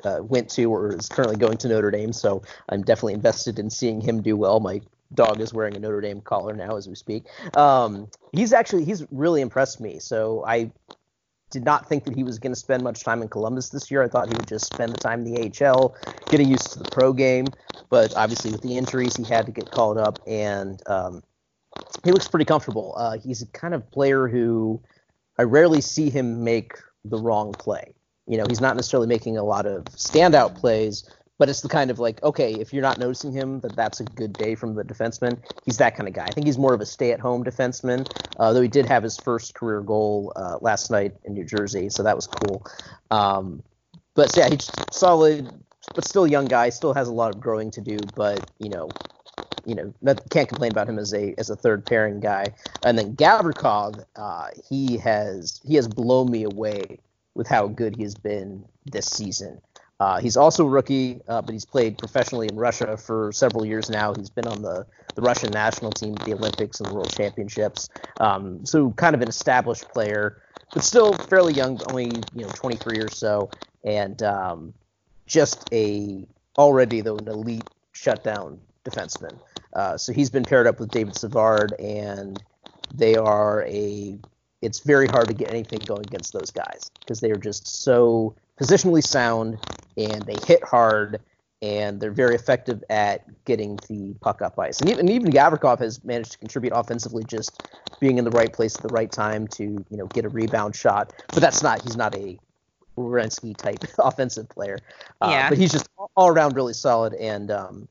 uh, 0.06 0.20
went 0.22 0.50
to 0.52 0.66
or 0.66 0.94
is 0.94 1.10
currently 1.10 1.36
going 1.36 1.58
to 1.58 1.68
Notre 1.68 1.92
Dame, 1.92 2.14
so 2.14 2.44
I'm 2.70 2.82
definitely 2.82 3.14
invested 3.14 3.60
in 3.60 3.70
seeing 3.70 4.00
him 4.00 4.22
do 4.22 4.38
well. 4.38 4.62
My 4.62 4.82
dog 5.14 5.42
is 5.42 5.54
wearing 5.54 5.76
a 5.76 5.80
Notre 5.80 6.00
Dame 6.00 6.22
collar 6.22 6.54
now 6.54 6.78
as 6.78 6.88
we 6.88 6.96
speak. 6.96 7.26
Um, 7.58 8.08
he's 8.32 8.54
actually 8.54 8.86
he's 8.86 9.06
really 9.12 9.42
impressed 9.42 9.82
me. 9.82 10.00
So 10.00 10.46
I 10.46 10.72
did 11.50 11.64
not 11.64 11.88
think 11.88 12.04
that 12.06 12.16
he 12.16 12.24
was 12.24 12.40
going 12.40 12.54
to 12.54 12.60
spend 12.60 12.84
much 12.84 13.04
time 13.04 13.22
in 13.22 13.30
Columbus 13.30 13.70
this 13.70 13.90
year. 13.90 14.04
I 14.04 14.08
thought 14.08 14.28
he 14.28 14.34
would 14.34 14.48
just 14.48 14.66
spend 14.66 14.94
the 14.94 14.98
time 14.98 15.26
in 15.26 15.34
the 15.34 15.66
AHL, 15.66 15.96
getting 16.30 16.50
used 16.50 16.74
to 16.74 16.80
the 16.80 16.90
pro 16.92 17.14
game. 17.14 17.48
But 17.90 18.16
obviously, 18.16 18.52
with 18.52 18.62
the 18.62 18.78
injuries, 18.78 19.16
he 19.16 19.24
had 19.24 19.46
to 19.46 19.52
get 19.52 19.72
called 19.72 19.98
up, 19.98 20.20
and 20.28 20.82
um, 20.88 21.24
he 22.04 22.12
looks 22.12 22.28
pretty 22.28 22.46
comfortable. 22.46 22.94
Uh, 22.98 23.18
he's 23.18 23.42
a 23.42 23.48
kind 23.48 23.74
of 23.74 23.90
player 23.92 24.28
who 24.28 24.82
I 25.38 25.44
rarely 25.44 25.82
see 25.82 26.10
him 26.10 26.44
make 26.44 26.74
the 27.06 27.18
wrong 27.18 27.54
play. 27.54 27.94
You 28.26 28.38
know, 28.38 28.46
he's 28.48 28.60
not 28.60 28.76
necessarily 28.76 29.08
making 29.08 29.38
a 29.38 29.44
lot 29.44 29.66
of 29.66 29.86
standout 29.86 30.56
plays, 30.56 31.10
but 31.38 31.48
it's 31.50 31.62
the 31.62 31.70
kind 31.70 31.90
of 31.92 32.00
like, 32.00 32.22
okay, 32.24 32.54
if 32.56 32.74
you're 32.74 32.82
not 32.82 32.98
noticing 32.98 33.32
him, 33.32 33.62
that 33.62 33.76
that's 33.76 34.00
a 34.00 34.04
good 34.04 34.34
day 34.34 34.56
from 34.56 34.76
the 34.76 34.84
defenseman. 34.84 35.40
He's 35.64 35.78
that 35.78 35.96
kind 35.96 36.10
of 36.10 36.14
guy. 36.14 36.26
I 36.26 36.32
think 36.32 36.46
he's 36.46 36.58
more 36.58 36.74
of 36.74 36.82
a 36.82 36.86
stay-at-home 36.86 37.46
defenseman, 37.46 38.12
uh, 38.38 38.52
though 38.52 38.62
he 38.62 38.68
did 38.68 38.86
have 38.88 39.04
his 39.04 39.18
first 39.18 39.54
career 39.54 39.82
goal 39.82 40.34
uh, 40.36 40.58
last 40.60 40.92
night 40.92 41.16
in 41.24 41.34
New 41.36 41.46
Jersey, 41.46 41.90
so 41.90 42.04
that 42.04 42.16
was 42.16 42.28
cool. 42.28 42.66
Um, 43.12 43.64
but 44.16 44.36
yeah, 44.36 44.50
he's 44.50 44.70
solid, 44.92 45.48
but 45.96 46.06
still 46.06 46.26
a 46.26 46.30
young 46.30 46.46
guy. 46.46 46.70
Still 46.70 46.94
has 46.94 47.08
a 47.08 47.14
lot 47.14 47.34
of 47.34 47.42
growing 47.42 47.72
to 47.72 47.82
do, 47.82 47.98
but 48.16 48.50
you 48.60 48.70
know, 48.70 48.90
you 49.66 49.76
know, 49.76 50.16
can't 50.30 50.48
complain 50.48 50.72
about 50.72 50.88
him 50.88 51.00
as 51.00 51.14
a 51.14 51.34
as 51.38 51.50
a 51.50 51.56
third 51.56 51.86
pairing 51.86 52.20
guy. 52.20 52.54
And 52.84 52.98
then 52.98 53.16
Gavrikov, 53.16 54.04
uh, 54.16 54.48
he 54.70 54.98
has 54.98 55.60
he 55.66 55.76
has 55.76 55.88
blown 55.88 56.32
me 56.32 56.44
away 56.44 57.00
with 57.36 57.48
how 57.48 57.68
good 57.68 57.96
he 57.96 58.04
has 58.04 58.16
been 58.16 58.66
this 58.86 59.06
season. 59.06 59.62
Uh, 60.00 60.20
he's 60.20 60.38
also 60.38 60.66
a 60.66 60.70
rookie, 60.70 61.22
uh, 61.28 61.42
but 61.42 61.54
he's 61.54 61.66
played 61.66 61.98
professionally 61.98 62.48
in 62.48 62.56
Russia 62.56 62.98
for 62.98 63.32
several 63.32 63.66
years 63.66 63.90
now. 63.90 64.14
He's 64.14 64.30
been 64.30 64.46
on 64.46 64.62
the, 64.62 64.86
the 65.16 65.22
Russian 65.22 65.52
national 65.52 65.92
team 65.92 66.16
at 66.20 66.26
the 66.26 66.34
Olympics 66.36 66.80
and 66.80 66.90
the 66.90 66.94
World 66.94 67.12
Championships. 67.12 67.90
Um, 68.20 68.64
so 68.64 68.92
kind 68.92 69.16
of 69.16 69.22
an 69.22 69.28
established 69.28 69.90
player, 69.90 70.42
but 70.74 70.84
still 70.84 71.14
fairly 71.14 71.54
young, 71.54 71.80
only 71.88 72.12
you 72.36 72.44
know 72.44 72.50
23 72.50 73.00
or 73.00 73.10
so, 73.10 73.50
and 73.84 74.22
um, 74.22 74.74
just 75.28 75.72
a 75.74 76.26
already 76.58 77.02
though 77.02 77.18
an 77.18 77.28
elite 77.28 77.64
shutdown 77.92 78.60
defenseman. 78.84 79.38
Uh, 79.74 79.98
so 79.98 80.12
he's 80.14 80.30
been 80.30 80.44
paired 80.44 80.66
up 80.66 80.80
with 80.80 80.90
David 80.90 81.16
Savard, 81.16 81.74
and 81.80 82.42
they 82.96 83.16
are 83.16 83.64
a. 83.68 84.18
It's 84.62 84.80
very 84.80 85.08
hard 85.08 85.28
to 85.28 85.36
get 85.36 85.52
anything 85.52 85.80
going 85.86 86.02
against 86.02 86.34
those 86.34 86.50
guys 86.50 86.90
because 87.00 87.20
they 87.20 87.30
are 87.30 87.38
just 87.38 87.68
so 87.84 88.36
positionally 88.60 89.04
sound 89.04 89.60
and 89.98 90.24
they 90.24 90.36
hit 90.48 90.64
hard 90.64 91.20
and 91.62 92.00
they're 92.00 92.12
very 92.12 92.36
effective 92.36 92.84
at 92.90 93.24
getting 93.46 93.78
the 93.88 94.16
puck 94.22 94.42
up 94.42 94.58
ice. 94.60 94.80
And 94.80 94.90
even 94.90 95.10
even 95.10 95.32
Gavrikov 95.32 95.80
has 95.80 96.04
managed 96.04 96.32
to 96.34 96.38
contribute 96.38 96.72
offensively, 96.72 97.24
just 97.24 97.62
being 98.00 98.18
in 98.18 98.26
the 98.26 98.32
right 98.32 98.52
place 98.52 98.76
at 98.76 98.82
the 98.82 98.90
right 98.90 99.12
time 99.12 99.48
to 99.50 99.64
you 99.64 99.98
know 99.98 100.08
get 100.08 100.26
a 100.26 100.30
rebound 100.30 100.76
shot. 100.76 101.14
But 101.30 101.42
that's 101.42 101.64
not 101.64 101.82
he's 101.84 101.98
not 101.98 102.16
a 102.16 102.40
Werenski 103.04 103.56
type 103.56 103.84
offensive 104.00 104.50
player. 104.50 104.80
Uh, 105.22 105.30
yeah. 105.32 105.50
But 105.50 105.58
he's 105.58 105.72
just 105.72 105.90
all 106.16 106.28
around 106.28 106.56
really 106.56 106.74
solid. 106.74 107.14
And 107.14 107.52
um, 107.52 107.88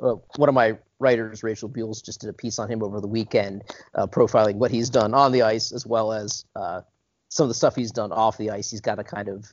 uh, 0.00 0.14
one 0.36 0.48
of 0.48 0.54
my 0.54 0.78
writers, 0.98 1.42
Rachel 1.42 1.68
Buells, 1.68 2.04
just 2.04 2.20
did 2.20 2.30
a 2.30 2.32
piece 2.32 2.58
on 2.58 2.70
him 2.70 2.82
over 2.82 3.00
the 3.00 3.08
weekend, 3.08 3.64
uh, 3.94 4.06
profiling 4.06 4.56
what 4.56 4.70
he's 4.70 4.90
done 4.90 5.14
on 5.14 5.32
the 5.32 5.42
ice 5.42 5.72
as 5.72 5.86
well 5.86 6.12
as 6.12 6.44
uh, 6.56 6.82
some 7.28 7.44
of 7.44 7.48
the 7.48 7.54
stuff 7.54 7.74
he's 7.74 7.92
done 7.92 8.12
off 8.12 8.36
the 8.36 8.50
ice. 8.50 8.70
He's 8.70 8.80
got 8.80 8.98
a 8.98 9.04
kind 9.04 9.28
of 9.28 9.52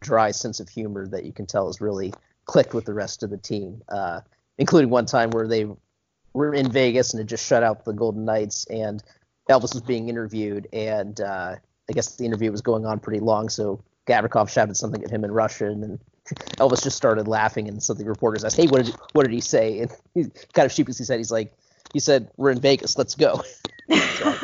dry 0.00 0.30
sense 0.30 0.60
of 0.60 0.68
humor 0.68 1.06
that 1.08 1.24
you 1.24 1.32
can 1.32 1.46
tell 1.46 1.66
has 1.66 1.80
really 1.80 2.12
clicked 2.44 2.74
with 2.74 2.84
the 2.84 2.94
rest 2.94 3.22
of 3.22 3.30
the 3.30 3.38
team, 3.38 3.82
uh, 3.88 4.20
including 4.58 4.90
one 4.90 5.06
time 5.06 5.30
where 5.30 5.46
they 5.46 5.66
were 6.32 6.54
in 6.54 6.70
Vegas 6.70 7.12
and 7.12 7.20
had 7.20 7.28
just 7.28 7.46
shut 7.46 7.62
out 7.62 7.84
the 7.84 7.92
Golden 7.92 8.24
Knights, 8.24 8.66
and 8.66 9.02
Elvis 9.48 9.74
was 9.74 9.82
being 9.82 10.08
interviewed, 10.08 10.68
and 10.72 11.20
uh, 11.20 11.56
I 11.88 11.92
guess 11.92 12.16
the 12.16 12.24
interview 12.24 12.50
was 12.50 12.60
going 12.60 12.86
on 12.86 13.00
pretty 13.00 13.20
long, 13.20 13.48
so 13.48 13.82
Gavrikov 14.06 14.48
shouted 14.48 14.76
something 14.76 15.02
at 15.02 15.10
him 15.10 15.24
in 15.24 15.30
Russian, 15.30 15.82
and 15.84 15.98
Elvis 16.56 16.82
just 16.82 16.96
started 16.96 17.28
laughing, 17.28 17.68
and 17.68 17.82
so 17.82 17.94
the 17.94 18.04
reporters 18.04 18.44
asked, 18.44 18.56
"Hey, 18.56 18.66
what 18.66 18.84
did 18.84 18.94
what 19.12 19.22
did 19.22 19.32
he 19.32 19.40
say?" 19.40 19.80
And 19.80 19.90
he 20.14 20.24
kind 20.52 20.66
of 20.66 20.72
sheepishly 20.72 21.04
said, 21.04 21.18
"He's 21.18 21.30
like, 21.30 21.52
he 21.92 22.00
said 22.00 22.30
we're 22.36 22.50
in 22.50 22.60
Vegas, 22.60 22.98
let's 22.98 23.14
go." 23.14 23.42
so, 23.92 24.34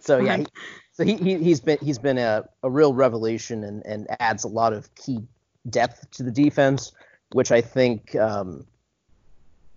so 0.00 0.18
yeah, 0.18 0.38
he, 0.38 0.46
so 0.92 1.04
he, 1.04 1.14
he 1.16 1.50
has 1.50 1.60
been 1.60 1.78
he's 1.80 1.98
been 1.98 2.18
a, 2.18 2.48
a 2.62 2.70
real 2.70 2.94
revelation 2.94 3.64
and, 3.64 3.84
and 3.86 4.06
adds 4.20 4.44
a 4.44 4.48
lot 4.48 4.72
of 4.72 4.94
key 4.94 5.20
depth 5.68 6.10
to 6.12 6.22
the 6.22 6.30
defense, 6.30 6.92
which 7.32 7.52
I 7.52 7.60
think 7.60 8.14
um, 8.16 8.66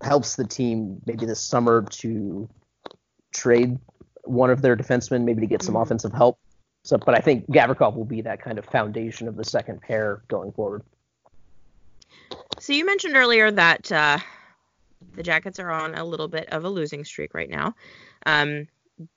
helps 0.01 0.35
the 0.35 0.45
team 0.45 1.01
maybe 1.05 1.25
this 1.25 1.41
summer 1.41 1.81
to 1.81 2.49
trade 3.33 3.77
one 4.23 4.49
of 4.49 4.61
their 4.61 4.75
defensemen, 4.75 5.23
maybe 5.23 5.41
to 5.41 5.47
get 5.47 5.61
some 5.61 5.75
mm-hmm. 5.75 5.83
offensive 5.83 6.13
help. 6.13 6.39
So, 6.89 6.97
but 6.97 7.13
I 7.13 7.19
think 7.19 7.45
Gavrikov 7.51 7.95
will 7.95 8.03
be 8.03 8.21
that 8.21 8.41
kind 8.41 8.57
of 8.57 8.65
foundation 8.65 9.27
of 9.27 9.35
the 9.35 9.43
second 9.43 9.79
pair 9.79 10.23
going 10.27 10.51
forward. 10.51 10.81
So 12.57 12.73
you 12.73 12.83
mentioned 12.83 13.15
earlier 13.15 13.51
that 13.51 13.91
uh, 13.91 14.17
the 15.13 15.21
Jackets 15.21 15.59
are 15.59 15.69
on 15.69 15.93
a 15.93 16.03
little 16.03 16.27
bit 16.27 16.49
of 16.49 16.63
a 16.63 16.69
losing 16.69 17.05
streak 17.05 17.35
right 17.35 17.49
now. 17.49 17.75
Um, 18.25 18.67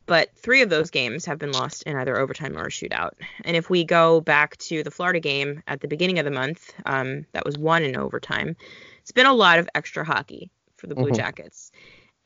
but 0.04 0.36
three 0.36 0.60
of 0.60 0.68
those 0.68 0.90
games 0.90 1.24
have 1.24 1.38
been 1.38 1.52
lost 1.52 1.84
in 1.84 1.96
either 1.96 2.18
overtime 2.18 2.58
or 2.58 2.66
a 2.66 2.68
shootout. 2.68 3.12
And 3.46 3.56
if 3.56 3.70
we 3.70 3.84
go 3.84 4.20
back 4.20 4.58
to 4.58 4.82
the 4.82 4.90
Florida 4.90 5.18
game 5.18 5.62
at 5.66 5.80
the 5.80 5.88
beginning 5.88 6.18
of 6.18 6.26
the 6.26 6.30
month, 6.30 6.74
um, 6.84 7.24
that 7.32 7.46
was 7.46 7.56
one 7.56 7.82
in 7.82 7.96
overtime. 7.96 8.54
It's 9.00 9.12
been 9.12 9.24
a 9.24 9.32
lot 9.32 9.58
of 9.58 9.66
extra 9.74 10.04
hockey 10.04 10.50
for 10.76 10.88
the 10.88 10.94
Blue 10.94 11.06
mm-hmm. 11.06 11.14
Jackets. 11.14 11.72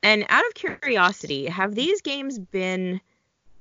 And 0.02 0.26
out 0.28 0.44
of 0.44 0.54
curiosity, 0.54 1.46
have 1.46 1.76
these 1.76 2.02
games 2.02 2.36
been 2.40 3.00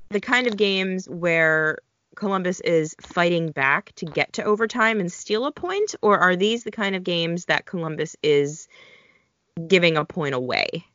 the 0.10 0.20
kind 0.20 0.48
of 0.48 0.58
games 0.58 1.08
where 1.10 1.80
Columbus 2.16 2.62
is 2.62 2.96
fighting 3.02 3.52
back 3.52 3.94
to 3.96 4.06
get 4.06 4.34
to 4.34 4.44
overtime 4.44 5.00
and 5.00 5.12
steal 5.12 5.46
a 5.46 5.52
point, 5.52 5.96
or 6.02 6.18
are 6.18 6.36
these 6.36 6.64
the 6.64 6.72
kind 6.72 6.96
of 6.96 7.04
games 7.04 7.46
that 7.46 7.66
Columbus 7.66 8.16
is 8.24 8.68
giving 9.68 9.98
a 9.98 10.06
point 10.06 10.36
away 10.36 10.86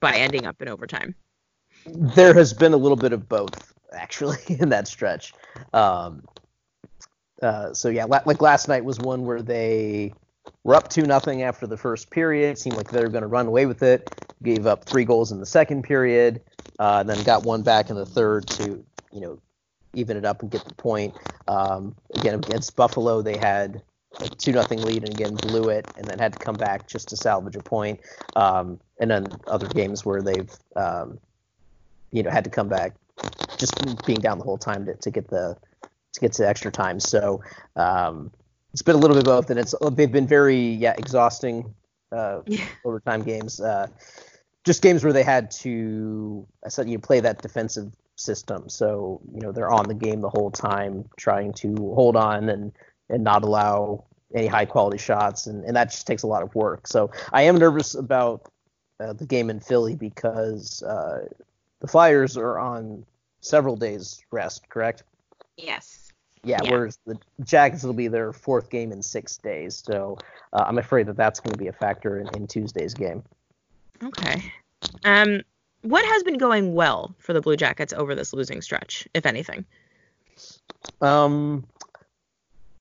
by 0.00 0.16
ending 0.16 0.46
up 0.46 0.60
in 0.60 0.68
overtime? 0.68 1.14
there 1.86 2.34
has 2.34 2.52
been 2.52 2.72
a 2.72 2.76
little 2.76 2.96
bit 2.96 3.12
of 3.12 3.28
both 3.28 3.74
actually 3.92 4.38
in 4.48 4.70
that 4.70 4.88
stretch. 4.88 5.32
Um, 5.72 6.24
uh, 7.42 7.74
so 7.74 7.88
yeah, 7.88 8.04
like 8.04 8.40
last 8.40 8.68
night 8.68 8.84
was 8.84 8.98
one 8.98 9.24
where 9.24 9.42
they 9.42 10.14
were 10.64 10.74
up 10.74 10.88
two 10.88 11.06
nothing 11.06 11.42
after 11.42 11.66
the 11.66 11.76
first 11.76 12.10
period. 12.10 12.52
It 12.52 12.58
seemed 12.58 12.76
like 12.76 12.90
they 12.90 13.00
were 13.00 13.08
going 13.08 13.22
to 13.22 13.28
run 13.28 13.46
away 13.46 13.66
with 13.66 13.82
it. 13.82 14.10
Gave 14.42 14.66
up 14.66 14.84
three 14.84 15.04
goals 15.04 15.32
in 15.32 15.40
the 15.40 15.46
second 15.46 15.84
period, 15.84 16.40
uh, 16.78 17.02
then 17.02 17.22
got 17.22 17.44
one 17.44 17.62
back 17.62 17.90
in 17.90 17.96
the 17.96 18.06
third 18.06 18.46
to 18.48 18.84
you 19.12 19.20
know 19.20 19.38
even 19.94 20.16
it 20.16 20.24
up 20.24 20.42
and 20.42 20.50
get 20.50 20.64
the 20.64 20.74
point. 20.74 21.14
Um, 21.46 21.94
again 22.14 22.34
against 22.34 22.76
Buffalo, 22.76 23.22
they 23.22 23.36
had 23.36 23.82
a 24.20 24.28
two 24.28 24.52
nothing 24.52 24.80
lead 24.82 25.04
and 25.04 25.14
again 25.14 25.34
blew 25.34 25.68
it, 25.68 25.86
and 25.96 26.06
then 26.06 26.18
had 26.18 26.32
to 26.32 26.38
come 26.38 26.56
back 26.56 26.88
just 26.88 27.08
to 27.08 27.16
salvage 27.16 27.56
a 27.56 27.62
point. 27.62 28.00
Um, 28.36 28.80
and 29.00 29.10
then 29.10 29.26
other 29.46 29.68
games 29.68 30.04
where 30.04 30.22
they've 30.22 30.50
um, 30.76 31.18
you 32.10 32.22
know 32.22 32.30
had 32.30 32.44
to 32.44 32.50
come 32.50 32.68
back 32.68 32.94
just 33.58 33.74
being 34.04 34.20
down 34.20 34.38
the 34.38 34.44
whole 34.44 34.58
time 34.58 34.86
to, 34.86 34.94
to 34.94 35.10
get 35.10 35.28
the 35.28 35.56
to 36.12 36.20
get 36.20 36.32
to 36.34 36.48
extra 36.48 36.70
time. 36.70 37.00
So 37.00 37.42
um, 37.76 38.30
it's 38.74 38.82
been 38.82 38.96
a 38.96 38.98
little 38.98 39.16
bit 39.16 39.24
both, 39.24 39.50
and 39.50 39.58
it's 39.58 39.72
they've 39.92 40.10
been 40.10 40.26
very 40.26 40.58
yeah 40.58 40.94
exhausting 40.98 41.72
uh, 42.12 42.40
Yeah. 42.46 42.66
overtime 42.84 43.22
games. 43.22 43.60
Uh, 43.60 43.86
just 44.64 44.82
games 44.82 45.04
where 45.04 45.12
they 45.12 45.22
had 45.22 45.50
to, 45.52 46.46
I 46.64 46.70
said 46.70 46.88
you 46.88 46.98
play 46.98 47.20
that 47.20 47.40
defensive 47.40 47.92
system, 48.16 48.68
so 48.68 49.20
you 49.32 49.40
know 49.40 49.52
they're 49.52 49.70
on 49.70 49.86
the 49.86 49.94
game 49.94 50.20
the 50.20 50.28
whole 50.28 50.50
time, 50.50 51.04
trying 51.16 51.52
to 51.54 51.74
hold 51.94 52.16
on 52.16 52.48
and 52.48 52.72
and 53.08 53.22
not 53.22 53.44
allow 53.44 54.04
any 54.34 54.48
high 54.48 54.64
quality 54.64 54.98
shots, 54.98 55.46
and, 55.46 55.64
and 55.64 55.76
that 55.76 55.90
just 55.92 56.06
takes 56.08 56.24
a 56.24 56.26
lot 56.26 56.42
of 56.42 56.52
work. 56.56 56.88
So 56.88 57.12
I 57.32 57.42
am 57.42 57.56
nervous 57.56 57.94
about 57.94 58.50
uh, 58.98 59.12
the 59.12 59.26
game 59.26 59.50
in 59.50 59.60
Philly 59.60 59.94
because 59.94 60.82
uh, 60.82 61.28
the 61.80 61.86
Flyers 61.86 62.36
are 62.36 62.58
on 62.58 63.06
several 63.40 63.76
days 63.76 64.20
rest, 64.32 64.68
correct? 64.68 65.04
Yes. 65.56 66.03
Yeah, 66.44 66.60
Yeah. 66.62 66.70
whereas 66.70 66.98
the 67.06 67.18
Jackets 67.42 67.82
will 67.82 67.92
be 67.94 68.08
their 68.08 68.32
fourth 68.32 68.70
game 68.70 68.92
in 68.92 69.02
six 69.02 69.36
days. 69.38 69.82
So 69.84 70.18
uh, 70.52 70.64
I'm 70.66 70.78
afraid 70.78 71.06
that 71.06 71.16
that's 71.16 71.40
going 71.40 71.52
to 71.52 71.58
be 71.58 71.68
a 71.68 71.72
factor 71.72 72.18
in, 72.18 72.28
in 72.36 72.46
Tuesday's 72.46 72.94
game. 72.94 73.22
Okay. 74.02 74.52
Um, 75.04 75.42
what 75.82 76.04
has 76.04 76.22
been 76.22 76.38
going 76.38 76.74
well 76.74 77.14
for 77.18 77.32
the 77.32 77.40
Blue 77.40 77.56
Jackets 77.56 77.92
over 77.92 78.14
this 78.14 78.32
losing 78.32 78.62
stretch, 78.62 79.06
if 79.14 79.26
anything? 79.26 79.64
Um, 81.00 81.66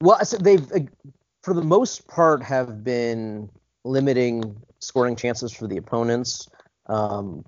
well, 0.01 0.23
said 0.23 0.43
they've, 0.43 0.71
uh, 0.71 0.79
for 1.41 1.53
the 1.53 1.61
most 1.61 2.07
part, 2.07 2.43
have 2.43 2.83
been 2.83 3.49
limiting 3.83 4.55
scoring 4.79 5.15
chances 5.15 5.51
for 5.53 5.67
the 5.67 5.77
opponents. 5.77 6.49
Um, 6.87 7.45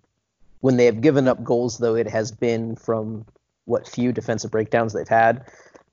when 0.62 0.78
they 0.78 0.86
have 0.86 1.02
given 1.02 1.28
up 1.28 1.44
goals, 1.44 1.78
though, 1.78 1.96
it 1.96 2.08
has 2.08 2.32
been 2.32 2.76
from 2.76 3.26
what 3.66 3.88
few 3.88 4.12
defensive 4.12 4.52
breakdowns 4.52 4.94
they've 4.94 5.08
had, 5.08 5.46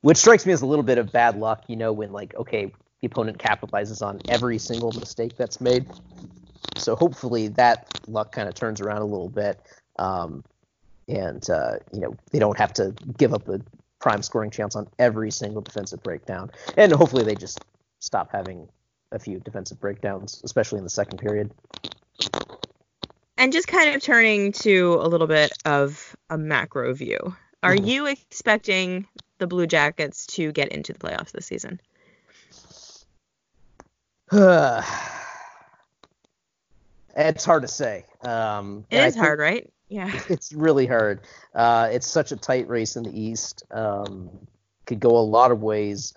which 0.03 0.19
strikes 0.19 0.45
me 0.45 0.53
as 0.53 0.63
a 0.63 0.67
little 0.67 0.83
bit 0.83 0.99
of 0.99 1.11
bad 1.11 1.39
luck. 1.39 1.65
You 1.69 1.77
know, 1.77 1.93
when 1.93 2.13
like 2.13 2.35
okay, 2.37 2.73
the 3.01 3.07
opponent 3.07 3.39
capitalizes 3.39 4.05
on 4.07 4.21
every 4.29 4.59
single 4.59 4.93
mistake 4.93 5.37
that's 5.37 5.61
made. 5.61 5.87
So 6.79 6.95
hopefully 6.95 7.49
that 7.49 7.89
luck 8.09 8.33
kind 8.33 8.49
of 8.49 8.55
turns 8.55 8.81
around 8.81 9.03
a 9.03 9.07
little 9.07 9.29
bit, 9.29 9.61
um, 9.99 10.45
and 11.09 11.49
uh, 11.49 11.77
you 11.93 12.01
know 12.01 12.17
they 12.31 12.39
don't 12.39 12.59
have 12.59 12.73
to 12.75 12.95
give 13.17 13.33
up 13.33 13.49
a 13.49 13.61
prime 14.01 14.23
scoring 14.23 14.51
chance 14.51 14.77
on 14.77 14.89
every 14.99 15.31
single 15.31 15.63
defensive 15.63 16.03
breakdown, 16.03 16.51
and 16.77 16.93
hopefully 16.93 17.25
they 17.25 17.37
just 17.37 17.61
stop 18.01 18.31
having 18.33 18.69
a 19.13 19.19
few 19.19 19.39
defensive 19.41 19.81
breakdowns, 19.81 20.41
especially 20.45 20.79
in 20.79 20.85
the 20.85 20.91
second 20.91 21.19
period. 21.19 21.51
And 23.37 23.53
just 23.53 23.69
kind 23.69 23.95
of 23.95 24.03
turning 24.03 24.53
to 24.53 24.95
a 25.01 25.09
little 25.09 25.27
bit 25.27 25.53
of 25.65 26.17
a 26.31 26.39
macro 26.39 26.93
view. 26.95 27.35
Are 27.63 27.75
Mhm. 27.75 27.87
you 27.87 28.07
expecting 28.07 29.07
the 29.43 29.49
Blue 29.49 29.67
Jackets 29.67 30.27
to 30.29 30.53
get 30.53 30.69
into 30.69 30.93
the 30.93 30.99
playoffs 31.01 31.33
this 31.33 31.47
season? 31.47 31.81
it's 37.17 37.45
hard 37.45 37.63
to 37.63 37.69
say. 37.69 38.05
Um, 38.23 38.87
It 38.89 39.01
is 39.05 39.17
hard, 39.17 39.41
right? 39.41 39.69
Yeah. 39.89 40.13
it's 40.29 40.53
really 40.53 40.87
hard. 40.87 41.23
Uh, 41.55 41.89
it's 41.93 42.07
such 42.07 42.31
a 42.31 42.37
tight 42.37 42.69
race 42.69 42.95
in 42.95 43.03
the 43.03 43.21
East. 43.21 43.65
Um, 43.73 44.31
could 44.87 45.01
go 45.01 45.11
a 45.11 45.27
lot 45.27 45.51
of 45.51 45.61
ways. 45.61 46.15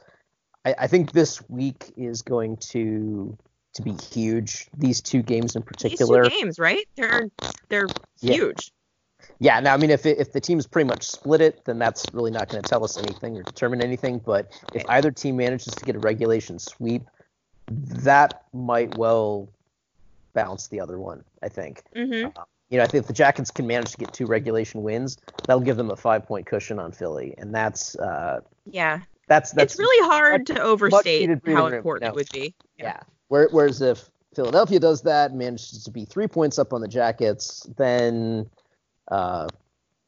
I, 0.64 0.76
I 0.80 0.88
think 0.88 1.12
this 1.12 1.42
week 1.50 1.92
is 1.98 2.22
going 2.22 2.58
to 2.72 3.38
to 3.74 3.82
be 3.82 3.94
huge. 4.12 4.68
These 4.78 5.02
two 5.02 5.24
games 5.24 5.56
in 5.56 5.64
particular. 5.64 6.24
These 6.24 6.32
two 6.32 6.40
games, 6.40 6.60
right? 6.60 6.88
They're 6.96 7.30
they're 7.70 7.88
Yeah. 8.22 8.36
huge. 8.36 8.72
Yeah. 9.40 9.60
Now, 9.60 9.74
I 9.74 9.78
mean, 9.78 9.90
if 9.90 10.06
it, 10.06 10.18
if 10.20 10.32
the 10.32 10.40
teams 10.42 10.68
pretty 10.68 10.88
much 10.88 11.04
split 11.04 11.42
it, 11.42 11.66
then 11.66 11.80
that's 11.80 12.06
really 12.14 12.32
not 12.32 12.50
going 12.50 12.64
to 12.64 12.70
tell 12.70 12.84
us 12.84 12.98
anything 12.98 13.38
or 13.38 13.44
determine 13.44 13.82
anything. 13.82 14.20
But 14.20 14.52
if 14.74 14.84
either 14.90 15.12
team 15.12 15.38
manages 15.38 15.74
to 15.76 15.86
get 15.86 15.96
a 15.96 16.00
regulation 16.00 16.60
sweep, 16.60 17.04
that 17.68 18.44
might 18.54 18.98
well 18.98 19.50
bounce 20.34 20.68
the 20.68 20.80
other 20.80 21.00
one. 21.00 21.24
I 21.42 21.50
think. 21.50 21.84
hmm 21.96 22.28
you 22.70 22.78
know, 22.80 22.84
I 22.84 22.88
think 22.88 23.04
if 23.04 23.08
the 23.08 23.14
Jackets 23.14 23.52
can 23.52 23.68
manage 23.68 23.92
to 23.92 23.98
get 23.98 24.12
two 24.12 24.26
regulation 24.26 24.82
wins, 24.82 25.18
that'll 25.46 25.62
give 25.62 25.78
them 25.78 25.92
a 25.92 25.96
five 25.96 26.26
point 26.26 26.46
cushion 26.48 26.80
on 26.80 26.92
Philly, 26.92 27.36
and 27.38 27.54
that's 27.54 27.96
uh, 27.98 28.42
Yeah. 28.66 29.02
that's 29.28 29.52
that's 29.52 29.74
it's 29.74 29.80
really 29.80 30.08
hard 30.10 30.48
to 30.48 30.60
overstate 30.62 31.30
how 31.46 31.68
important 31.68 32.04
no. 32.04 32.10
it 32.10 32.16
would 32.16 32.30
be. 32.34 32.56
yeah. 32.78 33.02
Where, 33.28 33.50
whereas 33.52 33.82
if 33.82 34.10
Philadelphia 34.36 34.80
does 34.80 35.02
that, 35.04 35.34
manages 35.34 35.84
to 35.84 35.92
be 35.92 36.06
three 36.06 36.28
points 36.28 36.60
up 36.60 36.74
on 36.74 36.82
the 36.82 36.88
Jackets, 36.88 37.62
then 37.78 38.50
uh, 39.10 39.48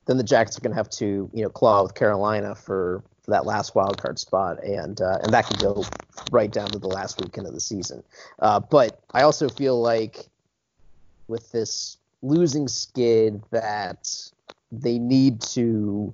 then 0.06 0.18
the 0.18 0.24
Jackets 0.24 0.58
are 0.58 0.62
going 0.62 0.72
to 0.72 0.78
have 0.78 0.90
to 0.92 1.30
you 1.34 1.44
know 1.44 1.50
claw 1.50 1.84
with 1.84 1.94
Carolina 1.94 2.56
for, 2.56 3.04
for 3.22 3.32
that 3.32 3.46
last 3.46 3.76
wild 3.76 4.02
card 4.02 4.18
spot, 4.20 4.64
and 4.64 5.02
uh, 5.02 5.20
and 5.24 5.34
that 5.34 5.46
could 5.46 5.60
go 5.60 5.84
right 6.32 6.52
down 6.52 6.70
to 6.70 6.80
the 6.80 6.88
last 6.88 7.22
weekend 7.22 7.48
of 7.48 7.54
the 7.54 7.60
season. 7.60 8.04
Uh, 8.40 8.60
but 8.60 9.02
I 9.14 9.22
also 9.24 9.50
feel 9.50 9.80
like 9.82 10.28
with 11.28 11.52
this 11.52 11.98
losing 12.22 12.68
skid 12.68 13.44
that 13.52 14.10
they 14.72 14.98
need 14.98 15.42
to 15.42 16.14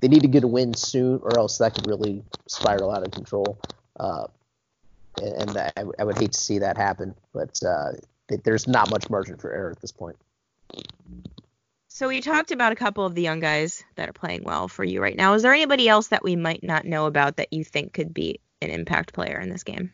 they 0.00 0.08
need 0.08 0.22
to 0.22 0.28
get 0.28 0.44
a 0.44 0.48
win 0.48 0.74
soon, 0.74 1.20
or 1.22 1.38
else 1.38 1.58
that 1.58 1.74
could 1.74 1.86
really 1.86 2.22
spiral 2.46 2.90
out 2.90 3.04
of 3.04 3.12
control. 3.12 3.58
Uh, 3.98 4.26
and 5.22 5.56
I 5.98 6.04
would 6.04 6.18
hate 6.18 6.32
to 6.32 6.38
see 6.38 6.58
that 6.58 6.76
happen, 6.76 7.14
but 7.32 7.58
uh, 7.64 7.92
there's 8.44 8.68
not 8.68 8.90
much 8.90 9.08
margin 9.08 9.38
for 9.38 9.50
error 9.50 9.70
at 9.70 9.80
this 9.80 9.92
point. 9.92 10.16
So 11.96 12.08
we 12.08 12.20
talked 12.20 12.50
about 12.50 12.72
a 12.72 12.76
couple 12.76 13.06
of 13.06 13.14
the 13.14 13.22
young 13.22 13.40
guys 13.40 13.82
that 13.94 14.06
are 14.06 14.12
playing 14.12 14.44
well 14.44 14.68
for 14.68 14.84
you 14.84 15.00
right 15.00 15.16
now. 15.16 15.32
Is 15.32 15.40
there 15.40 15.54
anybody 15.54 15.88
else 15.88 16.08
that 16.08 16.22
we 16.22 16.36
might 16.36 16.62
not 16.62 16.84
know 16.84 17.06
about 17.06 17.38
that 17.38 17.54
you 17.54 17.64
think 17.64 17.94
could 17.94 18.12
be 18.12 18.38
an 18.60 18.68
impact 18.68 19.14
player 19.14 19.40
in 19.40 19.48
this 19.48 19.62
game? 19.62 19.90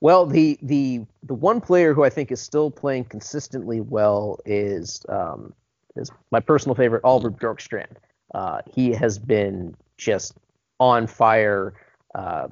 Well, 0.00 0.26
the 0.26 0.58
the 0.60 1.02
the 1.22 1.34
one 1.34 1.60
player 1.60 1.94
who 1.94 2.02
I 2.02 2.10
think 2.10 2.32
is 2.32 2.40
still 2.40 2.68
playing 2.72 3.04
consistently 3.04 3.80
well 3.80 4.40
is 4.44 5.06
um, 5.08 5.52
is 5.94 6.10
my 6.32 6.40
personal 6.40 6.74
favorite, 6.74 7.02
Oliver 7.04 7.30
Bjorkstrand. 7.30 7.94
Uh, 8.34 8.62
he 8.68 8.90
has 8.90 9.20
been 9.20 9.76
just 9.98 10.34
on 10.80 11.06
fire. 11.06 11.74
Uh, 12.16 12.48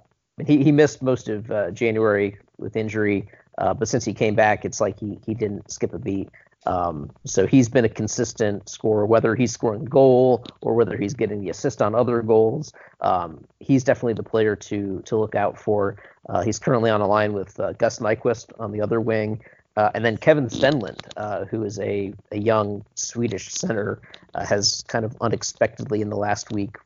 he 0.47 0.63
he 0.63 0.71
missed 0.71 1.03
most 1.03 1.29
of 1.29 1.51
uh, 1.51 1.73
January 1.73 2.39
with 2.59 2.77
injury, 2.77 3.29
uh, 3.59 3.75
but 3.75 3.89
since 3.89 4.05
he 4.05 4.15
came 4.15 4.37
back, 4.37 4.65
it's 4.65 4.81
like 4.81 5.01
he 5.01 5.19
he 5.27 5.35
didn't 5.35 5.69
skip 5.69 5.93
a 5.93 5.99
beat. 5.99 6.29
Um, 6.67 7.11
so 7.25 7.47
he's 7.47 7.69
been 7.69 7.85
a 7.85 7.89
consistent 7.89 8.69
scorer, 8.69 9.07
whether 9.07 9.35
he's 9.35 9.53
scoring 9.53 9.85
goal 9.85 10.45
or 10.61 10.75
whether 10.75 10.97
he's 10.97 11.15
getting 11.15 11.41
the 11.41 11.51
assist 11.51 11.81
on 11.81 11.95
other 11.95 12.23
goals. 12.23 12.73
Um, 13.01 13.45
he's 13.61 13.85
definitely 13.85 14.15
the 14.15 14.25
player 14.25 14.57
to 14.57 15.03
to 15.07 15.17
look 15.17 15.35
out 15.35 15.59
for. 15.59 15.97
Uh, 16.29 16.43
he's 16.43 16.59
currently 16.59 16.91
on 16.91 17.01
a 17.01 17.07
line 17.07 17.33
with 17.33 17.59
uh, 17.61 17.73
Gus 17.75 18.01
Nyquist 18.01 18.53
on 18.59 18.73
the 18.73 18.81
other 18.81 19.01
wing, 19.01 19.41
uh, 19.77 19.91
and 19.95 20.05
then 20.05 20.17
Kevin 20.17 20.49
Stenlund, 20.49 21.01
uh, 21.17 21.45
who 21.45 21.63
is 21.63 21.79
a, 21.79 22.13
a 22.33 22.39
young 22.39 22.85
Swedish 22.95 23.53
center, 23.53 24.01
uh, 24.35 24.45
has 24.45 24.83
kind 24.89 25.05
of 25.05 25.17
unexpectedly 25.21 26.01
in 26.01 26.09
the 26.09 26.17
last 26.17 26.51
week 26.51 26.77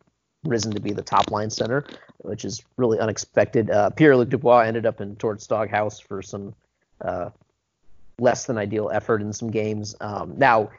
risen 0.45 0.73
to 0.73 0.81
be 0.81 0.93
the 0.93 1.03
top 1.03 1.31
line 1.31 1.51
center, 1.51 1.85
which 2.19 2.45
is 2.45 2.63
really 2.77 2.99
unexpected. 2.99 3.71
Uh, 3.71 3.91
Pierre 3.91 4.17
Luc 4.17 4.29
Dubois 4.29 4.61
ended 4.61 4.87
up 4.87 5.01
in 5.01 5.17
Torts 5.17 5.47
Doghouse 5.47 6.01
for 6.01 6.21
some 6.21 6.55
less 8.21 8.47
than 8.47 8.59
ideal 8.59 8.91
effort 8.93 9.23
in 9.23 9.33
some 9.33 9.51
games. 9.51 9.97
Um, 10.01 10.35
now, 10.37 10.71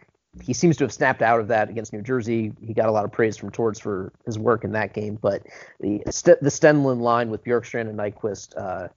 he 0.41 0.53
seems 0.53 0.77
to 0.77 0.85
have 0.85 0.93
snapped 0.93 1.21
out 1.21 1.41
of 1.41 1.49
that 1.49 1.69
against 1.69 1.91
New 1.91 2.01
Jersey. 2.01 2.53
He 2.65 2.73
got 2.73 2.87
a 2.87 2.91
lot 2.91 3.03
of 3.03 3.11
praise 3.11 3.35
from 3.35 3.51
Torts 3.51 3.79
for 3.79 4.13
his 4.25 4.39
work 4.39 4.63
in 4.63 4.71
that 4.71 4.93
game, 4.93 5.17
but 5.21 5.45
the 5.81 6.01
the 6.05 6.49
Stenlund 6.49 7.01
line 7.01 7.29
with 7.29 7.43
Bjorkstrand 7.43 7.89
and 7.89 7.99
Nyquist 7.99 8.55
uh, 8.55 8.87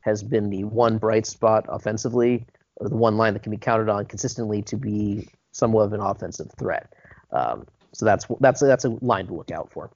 has 0.00 0.22
been 0.22 0.50
the 0.50 0.64
one 0.64 0.98
bright 0.98 1.26
spot 1.26 1.66
offensively, 1.68 2.46
or 2.76 2.88
the 2.88 2.96
one 2.96 3.16
line 3.16 3.34
that 3.34 3.44
can 3.44 3.52
be 3.52 3.58
counted 3.58 3.88
on 3.88 4.06
consistently 4.06 4.62
to 4.62 4.76
be 4.76 5.28
somewhat 5.52 5.82
of 5.82 5.92
an 5.92 6.00
offensive 6.00 6.50
threat. 6.58 6.92
Um, 7.30 7.66
so 7.92 8.04
that's 8.04 8.26
that's 8.40 8.60
that's 8.60 8.84
a 8.84 8.88
line 9.00 9.26
to 9.28 9.34
look 9.34 9.52
out 9.52 9.70
for. 9.70 9.90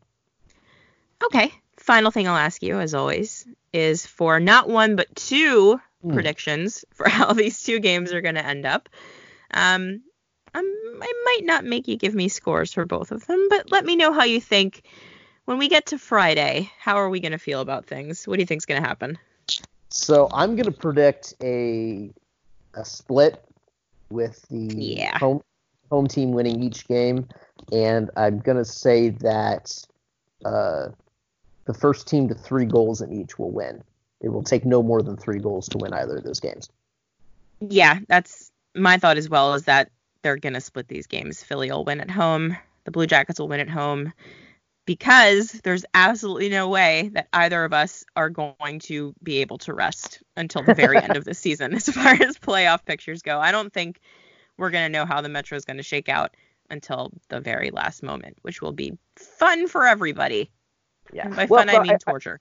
Okay. 1.25 1.53
Final 1.79 2.13
thing 2.13 2.29
I'll 2.29 2.37
ask 2.37 2.63
you, 2.63 2.79
as 2.79 2.95
always, 2.95 3.47
is 3.73 4.07
for 4.07 4.39
not 4.39 4.69
one 4.69 4.95
but 4.95 5.15
two 5.17 5.81
Hmm. 6.05 6.13
predictions 6.13 6.85
for 6.93 7.09
how 7.09 7.33
these 7.33 7.63
two 7.63 7.81
games 7.81 8.13
are 8.13 8.21
going 8.21 8.35
to 8.35 8.47
end 8.47 8.67
up. 8.67 8.89
Um, 9.53 10.03
I'm, 10.55 10.65
I 10.65 11.23
might 11.25 11.41
not 11.43 11.65
make 11.65 11.89
you 11.89 11.97
give 11.97 12.15
me 12.15 12.29
scores 12.29 12.73
for 12.73 12.85
both 12.85 13.11
of 13.11 13.27
them, 13.27 13.49
but 13.49 13.71
let 13.73 13.85
me 13.85 13.97
know 13.97 14.13
how 14.13 14.25
you 14.25 14.41
think 14.41 14.83
when 15.47 15.59
we 15.59 15.69
get 15.69 15.87
to 15.87 15.99
Friday. 15.99 16.71
How 16.79 16.97
are 16.97 17.09
we 17.09 17.21
going 17.21 17.33
to 17.33 17.39
feel 17.39 17.61
about 17.61 17.87
things? 17.87 18.29
What 18.29 18.37
do 18.37 18.43
you 18.43 18.47
think's 18.47 18.67
going 18.67 18.81
to 18.81 18.87
happen? 18.87 19.19
So 19.91 20.29
I'm 20.33 20.57
going 20.57 20.67
to 20.67 20.79
predict 20.79 21.35
a 21.43 22.11
a 22.75 22.85
split 22.85 23.43
with 24.11 24.43
the 24.49 24.75
Yeah. 24.77 25.19
home 25.19 25.41
home 25.91 26.07
team 26.07 26.33
winning 26.33 26.63
each 26.63 26.87
game, 26.87 27.29
and 27.73 28.11
I'm 28.17 28.41
going 28.41 28.59
to 28.59 28.65
say 28.65 29.11
that 29.11 29.73
uh, 30.45 30.89
the 31.67 31.75
first 31.75 32.09
team 32.09 32.29
to 32.29 32.35
three 32.35 32.67
goals 32.67 33.01
in 33.01 33.13
each 33.13 33.39
will 33.39 33.51
win. 33.51 33.83
It 34.25 34.31
will 34.33 34.43
take 34.43 34.65
no 34.65 34.83
more 34.83 35.03
than 35.03 35.17
three 35.17 35.39
goals 35.39 35.69
to 35.69 35.79
win 35.79 35.93
either 35.93 36.17
of 36.17 36.25
those 36.25 36.41
games. 36.41 36.69
Yeah, 37.61 37.99
that's 38.09 38.51
my 38.75 38.97
thought 38.99 39.19
as 39.19 39.29
well. 39.29 39.55
Is 39.55 39.65
that 39.65 39.91
they're 40.23 40.37
going 40.39 40.55
to 40.55 40.61
split 40.61 40.89
these 40.89 41.07
games. 41.07 41.43
Philly 41.43 41.71
will 41.71 41.85
win 41.85 42.01
at 42.01 42.11
home. 42.11 42.57
The 42.85 42.91
Blue 42.91 43.07
Jackets 43.07 43.39
will 43.39 43.49
win 43.49 43.61
at 43.61 43.69
home. 43.71 44.13
because 44.87 45.53
there's 45.65 45.85
absolutely 45.95 46.49
no 46.51 46.69
way 46.69 47.11
that 47.15 47.29
either 47.33 47.65
of 47.65 47.73
us 47.73 48.05
are 48.17 48.29
going 48.29 48.81
to 48.81 49.15
be 49.23 49.39
able 49.39 49.57
to 49.59 49.73
rest 49.73 50.23
until 50.37 50.63
the 50.63 50.75
very 50.75 50.99
end 50.99 51.17
of 51.17 51.25
the 51.25 51.33
season 51.45 51.75
as 51.75 51.89
far 51.89 52.13
as 52.13 52.37
playoff 52.37 52.85
pictures 52.85 53.23
go. 53.23 53.39
I 53.41 53.51
don't 53.53 53.73
think 53.73 54.01
we're 54.59 54.71
going 54.71 54.85
to 54.85 54.99
know 54.99 55.07
how 55.07 55.21
the 55.23 55.29
Metro 55.31 55.57
is 55.57 55.65
going 55.65 55.79
to 55.79 55.83
shake 55.83 56.09
out 56.11 56.37
until 56.71 57.13
the 57.29 57.41
very 57.41 57.71
last 57.71 58.03
moment, 58.03 58.37
which 58.43 58.61
will 58.61 58.73
be 58.73 58.93
fun 59.17 59.69
for 59.69 59.87
everybody. 59.87 60.51
Yeah. 61.13 61.27
And 61.27 61.37
by 61.37 61.45
Well, 61.47 61.61
fun, 61.67 61.71
I 61.75 61.81
mean 61.83 61.93
I- 61.93 61.97
torture. 61.97 62.41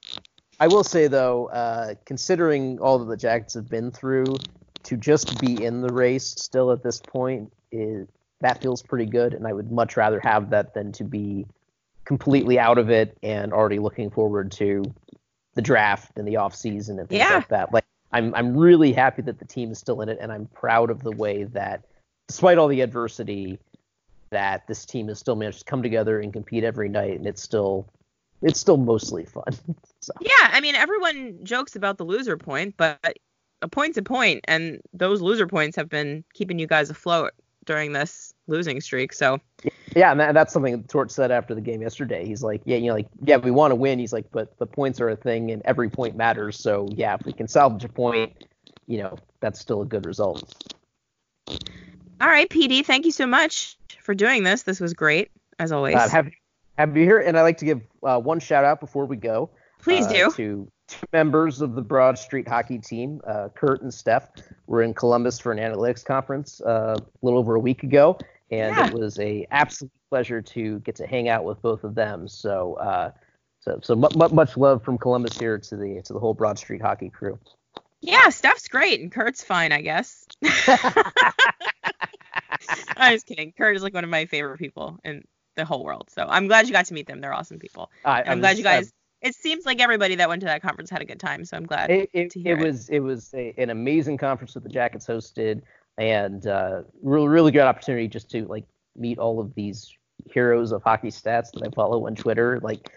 I 0.63 0.67
will 0.67 0.86
say 0.86 1.08
though, 1.08 1.47
uh, 1.47 1.95
considering 2.06 2.80
all 2.80 2.97
that 2.99 3.10
the 3.10 3.17
Jackets 3.17 3.54
have 3.56 3.67
been 3.67 3.91
through, 3.91 4.38
to 4.84 4.95
just 4.95 5.38
be 5.41 5.62
in 5.62 5.82
the 5.82 5.91
race 5.91 6.23
still 6.26 6.71
at 6.71 6.82
this 6.82 7.02
point 7.02 7.52
is 7.73 8.08
that 8.39 8.62
feels 8.62 8.82
pretty 8.82 9.06
good, 9.06 9.34
and 9.34 9.45
I 9.45 9.52
would 9.52 9.73
much 9.73 9.97
rather 9.97 10.21
have 10.21 10.52
that 10.52 10.73
than 10.73 10.93
to 10.93 11.04
be 11.04 11.45
completely 12.06 12.60
out 12.60 12.78
of 12.78 12.89
it 12.89 13.17
and 13.21 13.52
already 13.52 13.78
looking 13.80 14.10
forward 14.10 14.54
to 14.54 14.86
the 15.56 15.62
draft 15.62 16.17
and 16.17 16.26
the 16.26 16.38
off 16.38 16.56
season 16.56 16.97
and 16.97 17.10
things 17.10 17.19
Yeah. 17.19 17.36
like 17.36 17.49
that. 17.49 17.73
Like 17.73 17.84
I'm 18.13 18.34
I'm 18.34 18.56
really 18.56 18.93
happy 18.93 19.21
that 19.23 19.39
the 19.39 19.45
team 19.45 19.69
is 19.69 19.80
still 19.80 19.99
in 19.99 20.08
it, 20.08 20.17
and 20.21 20.32
I'm 20.32 20.45
proud 20.45 20.89
of 20.91 21.04
the 21.04 21.12
way 21.12 21.43
that, 21.43 21.84
despite 22.30 22.58
all 22.58 22.69
the 22.69 22.80
adversity, 22.80 23.60
that 24.30 24.65
this 24.67 24.86
team 24.86 25.10
has 25.10 25.19
still 25.19 25.36
managed 25.36 25.60
to 25.60 25.65
come 25.65 25.84
together 25.84 26.21
and 26.21 26.32
compete 26.32 26.63
every 26.63 26.88
night, 26.88 27.17
and 27.17 27.28
it's 27.28 27.43
still 27.43 27.86
it's 28.43 28.60
still 28.60 28.77
mostly 28.77 29.25
fun. 29.25 29.43
so. 30.01 30.13
Yeah, 30.21 30.49
I 30.51 30.60
mean, 30.60 30.75
everyone 30.75 31.39
jokes 31.43 31.75
about 31.75 31.97
the 31.97 32.03
loser 32.03 32.38
point, 32.38 32.75
but 32.77 33.17
a 33.62 33.67
point's 33.67 33.97
a 33.97 34.03
point, 34.03 34.41
and 34.47 34.82
those 34.93 35.21
loser 35.21 35.47
points 35.47 35.75
have 35.77 35.89
been 35.89 36.23
keeping 36.34 36.60
you 36.60 36.67
guys 36.67 36.89
afloat 36.89 37.32
during 37.65 37.93
this 37.93 38.34
losing 38.47 38.82
streak. 38.82 39.13
So, 39.13 39.39
Yeah, 39.95 40.12
and 40.12 40.19
that, 40.19 40.34
that's 40.34 40.51
something 40.51 40.84
Torts 40.84 41.15
said 41.15 41.32
after 41.32 41.56
the 41.56 41.62
game 41.62 41.82
yesterday. 41.82 42.25
He's 42.25 42.43
like, 42.43 42.62
yeah, 42.65 42.75
you 42.75 42.88
know, 42.88 42.95
like, 42.95 43.08
yeah, 43.23 43.38
we 43.38 43.51
want 43.51 43.71
to 43.71 43.75
win. 43.75 43.99
He's 43.99 44.12
like, 44.12 44.25
but 44.32 44.58
the 44.60 44.65
points 44.65 44.99
are 44.99 45.10
a 45.10 45.15
thing, 45.15 45.51
and 45.51 45.62
every 45.63 45.89
point 45.89 46.17
matters. 46.17 46.60
So 46.60 46.89
yeah, 46.91 47.15
if 47.15 47.25
we 47.25 47.32
can 47.32 47.47
salvage 47.47 47.86
a 47.86 47.89
point, 47.89 48.45
you 48.86 48.97
know, 48.97 49.17
that's 49.39 49.60
still 49.60 49.82
a 49.82 49.86
good 49.86 50.06
result. 50.06 50.73
all 51.49 52.27
right, 52.27 52.49
PD, 52.49 52.86
thank 52.86 53.06
you 53.06 53.12
so 53.12 53.25
much 53.25 53.77
for 54.01 54.13
doing 54.13 54.43
this. 54.43 54.63
This 54.63 54.82
was 54.82 54.93
great, 54.93 55.32
as 55.58 55.71
always. 55.71 55.95
Uh, 55.95 56.10
have 56.10 56.29
have 56.77 56.95
you 56.97 57.03
here? 57.03 57.19
And 57.19 57.38
I'd 57.38 57.41
like 57.43 57.57
to 57.59 57.65
give 57.65 57.81
uh, 58.03 58.19
one 58.19 58.39
shout 58.39 58.65
out 58.65 58.79
before 58.79 59.05
we 59.05 59.17
go. 59.17 59.49
Please 59.81 60.05
uh, 60.07 60.12
do. 60.13 60.31
To 60.31 60.71
two 60.88 61.05
members 61.13 61.62
of 61.62 61.75
the 61.75 61.81
Broad 61.81 62.17
Street 62.17 62.47
hockey 62.47 62.77
team, 62.79 63.21
uh, 63.27 63.49
Kurt 63.55 63.81
and 63.81 63.93
Steph, 63.93 64.29
We 64.38 64.43
were 64.67 64.81
in 64.83 64.93
Columbus 64.93 65.39
for 65.39 65.51
an 65.51 65.57
analytics 65.59 66.03
conference 66.03 66.62
uh, 66.62 66.97
a 66.99 67.03
little 67.21 67.39
over 67.39 67.55
a 67.55 67.59
week 67.59 67.83
ago, 67.83 68.17
and 68.51 68.75
Yeah. 68.75 68.88
it 68.88 68.93
was 68.93 69.19
a 69.19 69.45
absolute 69.51 69.91
pleasure 70.09 70.41
to 70.41 70.79
get 70.79 70.95
to 70.97 71.07
hang 71.07 71.29
out 71.29 71.43
with 71.43 71.62
both 71.62 71.83
of 71.83 71.95
them. 71.95 72.27
So, 72.27 72.75
uh, 72.75 73.12
so, 73.62 73.79
so 73.81 73.95
mu- 73.95 74.09
mu- 74.15 74.29
much 74.29 74.57
love 74.57 74.83
from 74.83 74.97
Columbus 74.97 75.38
here 75.38 75.57
to 75.57 75.75
the 75.75 76.01
to 76.03 76.13
the 76.13 76.19
whole 76.19 76.33
Broad 76.33 76.57
Street 76.59 76.81
hockey 76.81 77.09
crew. 77.09 77.39
Yeah, 78.01 78.27
Steph's 78.29 78.67
great, 78.67 78.99
and 78.99 79.09
Kurt's 79.12 79.43
fine, 79.43 79.71
I 79.71 79.81
guess. 79.81 80.25
I'm 82.97 83.13
just 83.15 83.25
kidding. 83.25 83.53
Kurt 83.57 83.75
is 83.75 83.83
like 83.83 83.93
one 83.93 84.03
of 84.03 84.09
my 84.09 84.25
favorite 84.25 84.57
people 84.59 84.99
in 85.03 85.23
the 85.55 85.65
whole 85.65 85.83
world. 85.83 86.09
So 86.09 86.25
I'm 86.27 86.47
glad 86.47 86.67
you 86.67 86.73
got 86.73 86.85
to 86.85 86.93
meet 86.93 87.07
them. 87.07 87.21
They're 87.21 87.33
awesome 87.33 87.59
people. 87.59 87.91
I, 88.05 88.23
I'm 88.23 88.39
glad 88.39 88.57
you 88.57 88.63
guys. 88.63 88.91
it 89.21 89.35
seems 89.35 89.65
like 89.65 89.79
everybody 89.81 90.15
that 90.15 90.29
went 90.29 90.41
to 90.41 90.47
that 90.47 90.61
conference 90.61 90.89
had 90.89 91.01
a 91.01 91.05
good 91.05 91.19
time. 91.19 91.45
So 91.45 91.57
I'm 91.57 91.65
glad. 91.65 91.89
It, 91.89 92.09
it, 92.13 92.31
to 92.31 92.39
hear 92.39 92.57
it 92.57 92.61
it. 92.61 92.65
was 92.65 92.89
it 92.89 92.99
was 92.99 93.33
a, 93.33 93.53
an 93.57 93.69
amazing 93.69 94.17
conference 94.17 94.53
that 94.53 94.63
the 94.63 94.69
Jackets 94.69 95.07
hosted, 95.07 95.61
and 95.97 96.45
uh, 96.47 96.83
really 97.01 97.27
really 97.27 97.51
good 97.51 97.61
opportunity 97.61 98.07
just 98.07 98.29
to 98.31 98.45
like 98.45 98.65
meet 98.95 99.17
all 99.17 99.39
of 99.39 99.53
these 99.55 99.91
heroes 100.31 100.71
of 100.71 100.83
hockey 100.83 101.09
stats 101.09 101.51
that 101.51 101.63
I 101.65 101.69
follow 101.75 102.05
on 102.07 102.15
Twitter. 102.15 102.59
Like, 102.61 102.91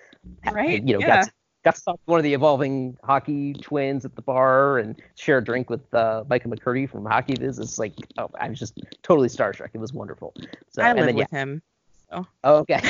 Right, 0.51 0.83
You 0.83 0.95
know, 0.95 1.01
yeah. 1.01 1.07
got 1.07 1.25
to, 1.25 1.33
got 1.65 1.75
to 1.77 1.85
talk 1.85 1.95
to 1.97 2.03
one 2.07 2.19
of 2.19 2.25
the 2.25 2.35
evolving 2.35 2.97
hockey 3.05 3.55
twins 3.55 4.05
at 4.05 4.15
the 4.17 4.23
bar 4.23 4.79
and 4.79 5.01
share 5.17 5.39
a 5.39 5.45
drink 5.45 5.71
with 5.71 5.93
uh, 5.95 6.25
Micah 6.29 6.49
McCurdy 6.49 6.89
from 6.89 7.05
Hockey 7.05 7.35
Viz. 7.35 7.59
It's 7.59 7.79
like 7.79 7.95
oh, 8.19 8.31
I 8.41 8.49
was 8.49 8.59
just 8.59 8.79
totally 9.03 9.29
starstruck. 9.29 9.71
It 9.73 9.79
was 9.79 9.93
wonderful. 9.93 10.35
So 10.71 10.83
I 10.83 10.91
and 10.91 10.99
live 10.99 11.07
then, 11.07 11.17
with 11.17 11.31
him. 11.31 11.63
Yeah. 12.11 12.23
Oh, 12.45 12.57
okay. 12.59 12.81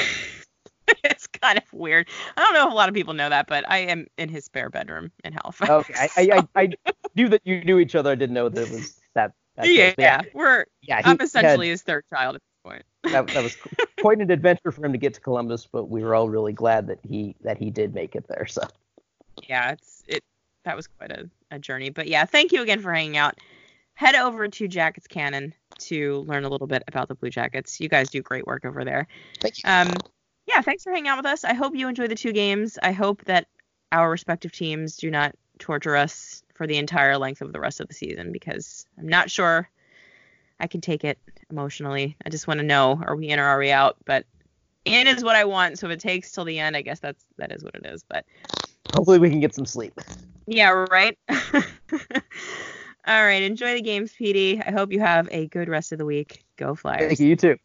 it's 1.05 1.27
kind 1.27 1.59
of 1.59 1.65
weird. 1.73 2.09
I 2.37 2.43
don't 2.43 2.55
know 2.55 2.67
if 2.67 2.73
a 2.73 2.77
lot 2.77 2.89
of 2.89 2.95
people 2.95 3.15
know 3.15 3.29
that, 3.29 3.47
but 3.47 3.69
I 3.69 3.79
am 3.79 4.07
in 4.19 4.29
his 4.29 4.45
spare 4.45 4.71
bedroom 4.71 5.11
in 5.25 5.33
Halifax. 5.33 5.71
Okay. 5.71 5.95
I, 5.97 6.09
I, 6.17 6.49
I, 6.55 6.63
I 6.63 6.93
knew 7.15 7.29
that 7.29 7.43
you 7.45 7.65
knew 7.65 7.79
each 7.79 7.95
other. 7.95 8.13
I 8.13 8.15
didn't 8.15 8.35
know 8.35 8.49
that 8.49 8.69
it 8.69 8.71
was 8.71 9.01
that. 9.15 9.33
that 9.57 9.69
yeah. 9.69 10.23
But 10.23 10.35
we're 10.35 10.65
yeah. 10.83 10.99
he 10.99 11.05
I'm 11.05 11.19
had- 11.19 11.23
essentially 11.23 11.69
his 11.69 11.83
third 11.83 12.05
child 12.09 12.37
at 12.37 12.43
this 12.43 12.71
point. 12.71 12.85
that, 13.13 13.27
that 13.29 13.43
was 13.43 13.57
quite 14.01 14.21
an 14.21 14.31
adventure 14.31 14.71
for 14.71 14.85
him 14.85 14.93
to 14.93 14.99
get 14.99 15.15
to 15.15 15.21
Columbus, 15.21 15.67
but 15.71 15.87
we 15.87 16.03
were 16.03 16.15
all 16.15 16.29
really 16.29 16.53
glad 16.53 16.87
that 16.89 16.99
he 17.03 17.37
that 17.43 17.59
he 17.59 17.71
did 17.71 17.95
make 17.95 18.15
it 18.15 18.27
there. 18.29 18.47
So 18.47 18.63
yeah, 19.49 19.73
it's 19.73 20.05
it 20.07 20.23
that 20.65 20.77
was 20.77 20.87
quite 20.87 21.11
a, 21.11 21.29
a 21.51 21.59
journey. 21.59 21.91
But 21.91 22.07
yeah, 22.07 22.25
thank 22.25 22.53
you 22.53 22.63
again 22.63 22.81
for 22.81 22.93
hanging 22.93 23.17
out. 23.17 23.39
Head 23.95 24.15
over 24.15 24.47
to 24.47 24.69
Jackets 24.69 25.07
Cannon 25.07 25.55
to 25.79 26.21
learn 26.27 26.45
a 26.45 26.49
little 26.49 26.67
bit 26.67 26.83
about 26.89 27.09
the 27.09 27.15
Blue 27.15 27.31
Jackets. 27.31 27.81
You 27.81 27.89
guys 27.89 28.11
do 28.11 28.23
great 28.23 28.47
work 28.47 28.65
over 28.65 28.85
there. 28.85 29.07
thank 29.41 29.63
you. 29.63 29.71
Um, 29.71 29.95
yeah, 30.47 30.61
thanks 30.63 30.85
for 30.85 30.93
hanging 30.93 31.09
out 31.09 31.19
with 31.19 31.27
us. 31.27 31.45
I 31.45 31.55
hope 31.55 31.75
you 31.75 31.89
enjoy 31.89 32.07
the 32.07 32.15
two 32.15 32.33
games. 32.33 32.79
I 32.83 32.93
hope 32.93 33.25
that 33.25 33.49
our 33.93 34.11
respective 34.11 34.53
teams 34.53 34.97
do 34.97 35.11
not 35.11 35.35
torture 35.59 35.97
us 35.97 36.43
for 36.55 36.67
the 36.67 36.77
entire 36.77 37.19
length 37.19 37.43
of 37.43 37.53
the 37.53 37.61
rest 37.61 37.81
of 37.81 37.89
the 37.89 37.95
season 37.95 38.33
because 38.33 38.87
I'm 38.99 39.09
not 39.09 39.31
sure 39.31 39.69
I 40.61 40.67
can 40.67 40.81
take 40.81 41.05
it 41.05 41.19
emotionally. 41.51 42.17
I 42.25 42.31
just 42.31 42.47
want 42.47 42.59
to 42.61 42.67
know 42.67 43.01
are 43.05 43.17
we 43.17 43.29
in 43.29 43.39
or 43.39 43.45
are 43.45 43.59
we 43.59 43.71
out? 43.71 43.97
But 44.05 44.25
in 44.85 45.07
is 45.07 45.25
what 45.25 45.37
I 45.37 45.45
want. 45.45 45.79
So 45.79 45.89
if 45.89 45.93
it 45.93 46.01
takes 46.01 46.31
till 46.33 46.45
the 46.45 46.59
end, 46.59 46.77
I 46.77 46.83
guess 46.83 47.01
that's 47.01 47.25
that 47.39 47.53
is 47.53 47.65
what 47.65 47.75
it 47.75 47.87
is. 47.87 48.05
But 48.09 48.25
Hopefully 48.95 49.19
we 49.19 49.29
can 49.29 49.41
get 49.41 49.55
some 49.55 49.67
sleep. 49.67 49.99
yeah, 50.47 50.71
right. 50.71 51.19
All 53.07 53.25
right, 53.25 53.43
enjoy 53.43 53.75
the 53.75 53.83
games, 53.83 54.13
PD. 54.13 54.61
I 54.67 54.73
hope 54.73 54.93
you 54.93 54.99
have 55.01 55.29
a 55.31 55.47
good 55.47 55.69
rest 55.69 55.93
of 55.93 55.99
the 55.99 56.05
week. 56.05 56.45
Go 56.57 56.75
Flyers. 56.75 57.07
Thank 57.07 57.21
you. 57.21 57.29
You 57.29 57.37
too. 57.37 57.57